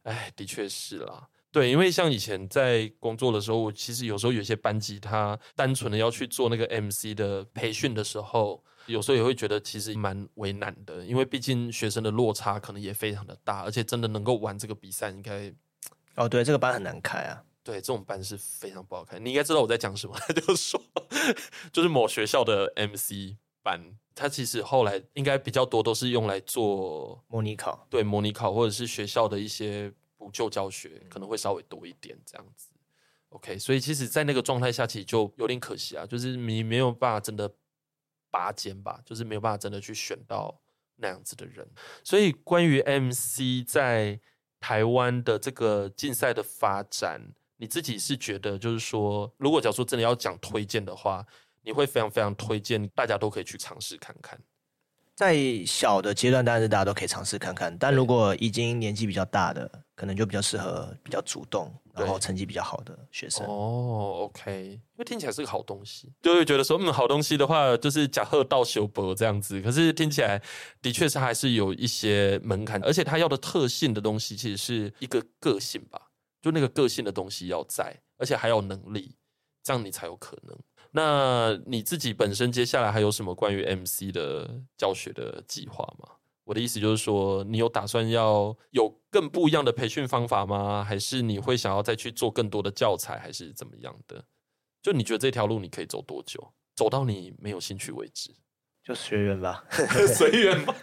[0.02, 1.26] 哎，的确是啦。
[1.50, 8.62] 对，因为像以前在工作的时候，我其实有时候有些班级他单纯的要去做那个 MC 的培训的时候。
[8.86, 15.52] 有时候也会觉得其实蛮为难的，因为毕竟学生的落差可能也非常的大，而且真的能够玩这个比赛，应该
[16.16, 19.18] 哦，对，这个班很难开啊，对，这种班是非常不好开。
[19.18, 20.82] 你应该知道我在讲什么， 就是说，
[21.72, 32.68] 就是某学校的 MC 班，它其实后来应该比较多都是用来做模拟考，对，模拟考或者是学校的一些补救教学可能会稍微多一点这样子。
[33.30, 37.50] OK，所以其实，在那个状态下，其实就有点可惜啊，就是你没有办法真的。
[38.34, 40.60] 拔尖吧，就是没有办法真的去选到
[40.96, 41.64] 那样子的人。
[42.02, 44.18] 所以关于 MC 在
[44.58, 47.20] 台湾的这个竞赛的发展，
[47.58, 51.24] 你自己是觉得就是说，如果假如说真的要讲推荐的话，
[51.62, 54.36] 你会非常非常推荐大家都可以去尝试看看。
[55.14, 57.78] 在小的阶段，当然是大家都可以尝试看看。
[57.78, 63.46] 但如果已经年纪比较大的，可能就比较适合比较主动，然后成绩比较好的学生。
[63.46, 69.60] 哦，OK，因为听起来是个好东西，就会觉得说，嗯，好东西的话，就是假贺道修博这样子。
[69.60, 70.42] 可是听起来
[70.82, 76.10] 的确是还是有一些门槛，而且他要的特性的东西，其实是一个个性吧，
[76.42, 79.14] 就那个个性的东西要在，而且还有能力，
[79.62, 80.58] 这样你才有可能。
[80.96, 86.08] 那你自己本身接下来还有什么关于 MC 的教学的计划吗？
[86.44, 90.84] 我的意思就是说，你有打算要有更不一样的培训方法吗？
[90.84, 94.24] 还是你会想要再去做更多的教材，还是怎么样的？
[94.82, 96.52] 就你觉得这条路你可以走多久？
[96.76, 98.34] 走到你没有兴趣为止？
[98.82, 100.74] 就随缘吧， 随缘吧。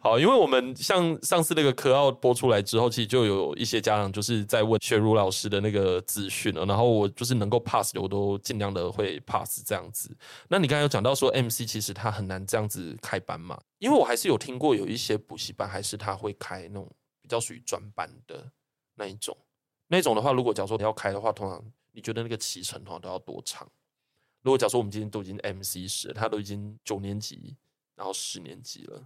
[0.00, 10.16] 好，因为我们像上次那个课奥播出来之后，其实就有一些家长就是在问学儒老师的那个资讯了，然后我就是能够 pass 的，我都尽量的会 pass 这样子。
[10.48, 13.60] 那你刚才有讲到说 MC 其实他很难这样子开班嘛？
[13.78, 16.88] 因为我还是有听过有一些补习班还是他会开那种
[17.20, 18.50] 比较属于专班的
[18.94, 19.36] 那一种，
[19.88, 21.60] 那种的话，如果假如说你要开的话，通常
[21.92, 23.68] 你觉得那个骑程的话都要多长？
[24.42, 27.56] 如果假如说我们今天都已经 MC 时，他都已经九年级，
[27.96, 29.02] 然后十年级了。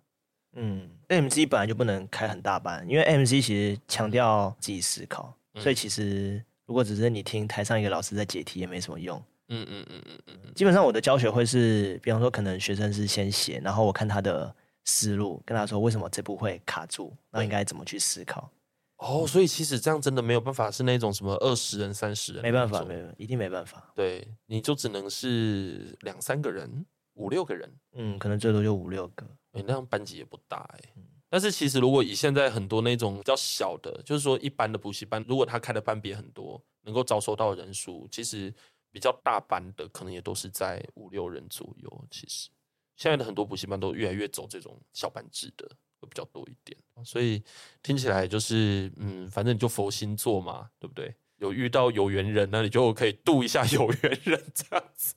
[0.55, 9.23] 嗯，MC 本来就不能开很大班，因为 MC 其实强调自己思考，嗯、所以其实如果只是你听台上一个老师在解题，也没什么用。
[9.49, 10.55] 嗯嗯嗯嗯嗯。
[10.55, 18.51] 基本上我的教学会是，比方说可能学生是先写，然后我看他的思路，跟他说为什么这步会卡住，那应该怎么去思考。
[18.99, 23.93] 哦，所以其实这样真的没有办法是那种什么二十人、三十人，没办法，没办法，一定没办法。
[23.95, 29.27] 对，你就只能是两三个人、五六个人，嗯，可能最多就五六个。
[29.53, 30.95] 哎、欸，那样班级也不大哎、欸。
[31.29, 38.53] 但是其实如果以现在很多那种比较小的，就是说一般的补习班，如果他开的班别很多，能够招收到的人数，其实
[38.91, 42.05] 比较大班的可能也都是在五六人左右。
[42.11, 42.51] 其实
[42.97, 45.67] 现在的很多补习班都越来越走这种小班制的，
[46.01, 46.79] 会比较多一点。
[47.03, 47.43] 所以
[47.83, 51.15] 听起来就是，嗯，反正你就佛心做嘛，对不对？
[51.39, 55.17] 有遇到有缘人，那你就可以度一下有缘人这样子。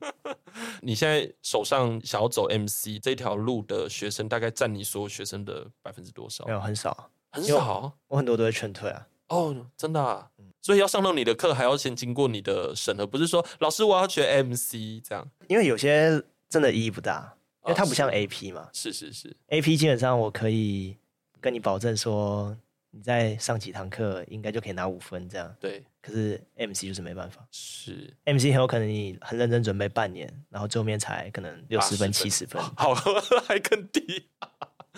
[0.82, 6.44] 你现在手上想要走 MC 这条路的学生，大概占你所有学生的百分之多少？
[6.46, 7.92] 没有，很少，很少。
[8.08, 9.06] 我很多都会劝退啊。
[9.28, 10.30] 哦，真的啊。
[10.62, 15.28] 所以要上到你的课，还要先经过你的审核，不是说老师我要学 MC 这样。
[15.48, 18.68] 因为有些真的意义不大，因为它不像 AP 嘛。
[18.72, 20.96] 是是是，AP 基本上我可以
[21.40, 22.56] 跟你保证说。
[22.92, 25.54] 你再上几堂课，应该就可以拿五分这样。
[25.60, 27.46] 对，可是 MC 就是没办法。
[27.50, 32.94] 是 MC 很有可能你很认真准备半年，然后最后面才可能六十分、七十分， 好，
[33.46, 34.26] 还更低。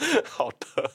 [0.28, 0.90] 好的。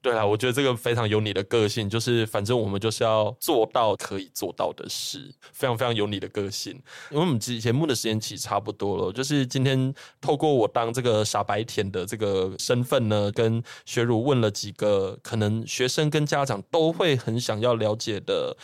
[0.00, 6.72] 对啊，我觉得这个非常有你的个性，就是反正我们就是要做到可以做到的事，非常非常有你的个性。
[7.10, 18.56] 因为我们节目的时间其实差不多了，就是今天透过我当这个傻白甜的这个身份呢，跟学儒问了几个可能学生跟家长都会很想要了解的。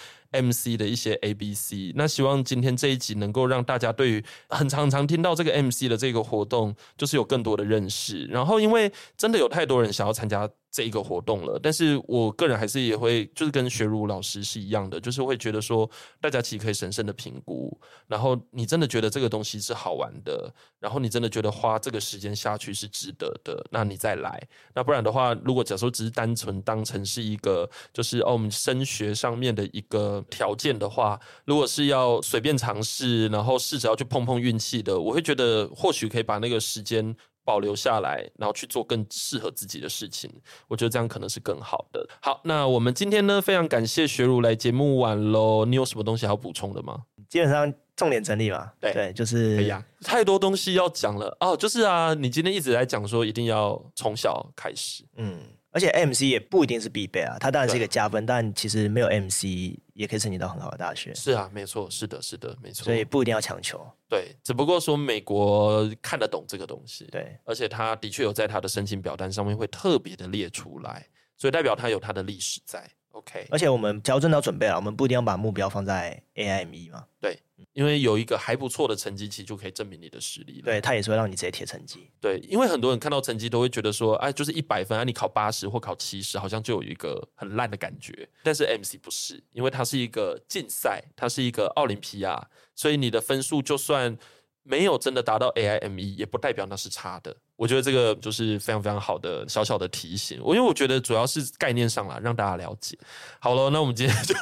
[0.42, 8.26] MC 的一些 ABC，那希望今天这一集能够让大家对于很常常听到这个 MC 的这个活动，就是有更多的认识。
[8.26, 15.88] 然后，因为真的有太多人想要参加这一个活动了，但是我个人还是也会就是跟学儒老师是一样的，就是会觉得说，
[16.20, 17.78] 大家其实可以审慎的评估。
[18.08, 24.42] 然后，你真的觉得这个东西是好玩的，然后你真的觉得花这个时间下去是值得的，那你再来。
[24.74, 30.22] 那不然的话，如果假如说只是单纯当成是一个就是哦，我们升学上面的一个。
[30.30, 37.14] 条件的话，如果是要随便尝试，然后试着要去碰碰运气的，我会觉得或许可以把那个时间
[37.44, 40.30] 保留下来，然后去做更适合自己的事情。
[40.66, 42.08] 我觉得这样可能是更好的。
[42.20, 45.64] 好，那我们今天呢，非常感谢学儒来节目晚喽。
[45.64, 47.02] 你有什么东西要补充的吗？
[47.28, 51.56] 基本上重点整理嘛，对对，就是哎呀，太多东西要讲了哦。
[51.56, 55.40] 就是啊，你今天一直在讲说一定要从小开始，嗯。
[55.74, 61.12] 而且 MC 也不一定是必备啊，它当然是一个加分，但其实没有 MC 也可以申请到很好的大学。
[61.14, 62.84] 是啊，没错，是的，是的，没错。
[62.84, 63.84] 所以不一定要强求。
[64.08, 71.04] 对，只不过说美国看得懂这个东西，对，而且他的确有在他的申请表单上面会特别的列出来，
[71.36, 72.88] 所以代表他有他的历史在。
[73.10, 77.04] OK，而且我们只要真的准备了，我们不一定要把目标放在 AIME 嘛。
[77.20, 77.36] 对。
[77.72, 80.64] 因为有一个还不错的成绩，其实就可以证明你的实力了。
[80.64, 82.10] 对，他也是会让你直接贴成绩。
[82.20, 88.28] 对，因为很多人看到成绩都会觉得说，哎，就是一百分啊，你考八十或考七十，好像就有一个很烂的感觉。
[88.42, 94.16] 但是 MC 不是，因为它是一个竞赛，它是一个奥林匹亚，所以你的分数就算
[94.64, 97.34] 没有真的达到 AIME，也不代表那是差的。
[97.56, 100.40] 我觉得这个就是非常非常好的小小的提醒。
[100.42, 102.98] 我因为我觉得主要是概念上啦，让大家了解。
[103.38, 104.34] 好了，那我们今天就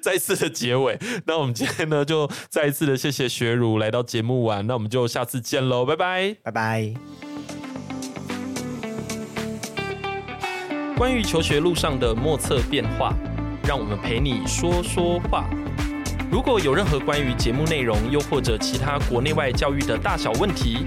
[0.00, 0.98] 再一次的结尾。
[1.26, 4.66] 那我们今天呢，就再一次的谢谢学儒来到节目玩。
[4.66, 6.94] 那我们就下次见喽，拜拜，拜拜。
[10.96, 13.12] 关于求学路上的莫测变化，
[13.66, 15.50] 让我们陪你说说话。
[16.32, 20.78] 如果有任何关于节目内容，又或者其他国内外教育的大小问题，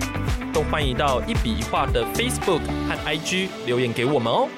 [0.51, 4.49] 都欢迎到一笔一画的 Facebook 和 IG 留言给我们哦。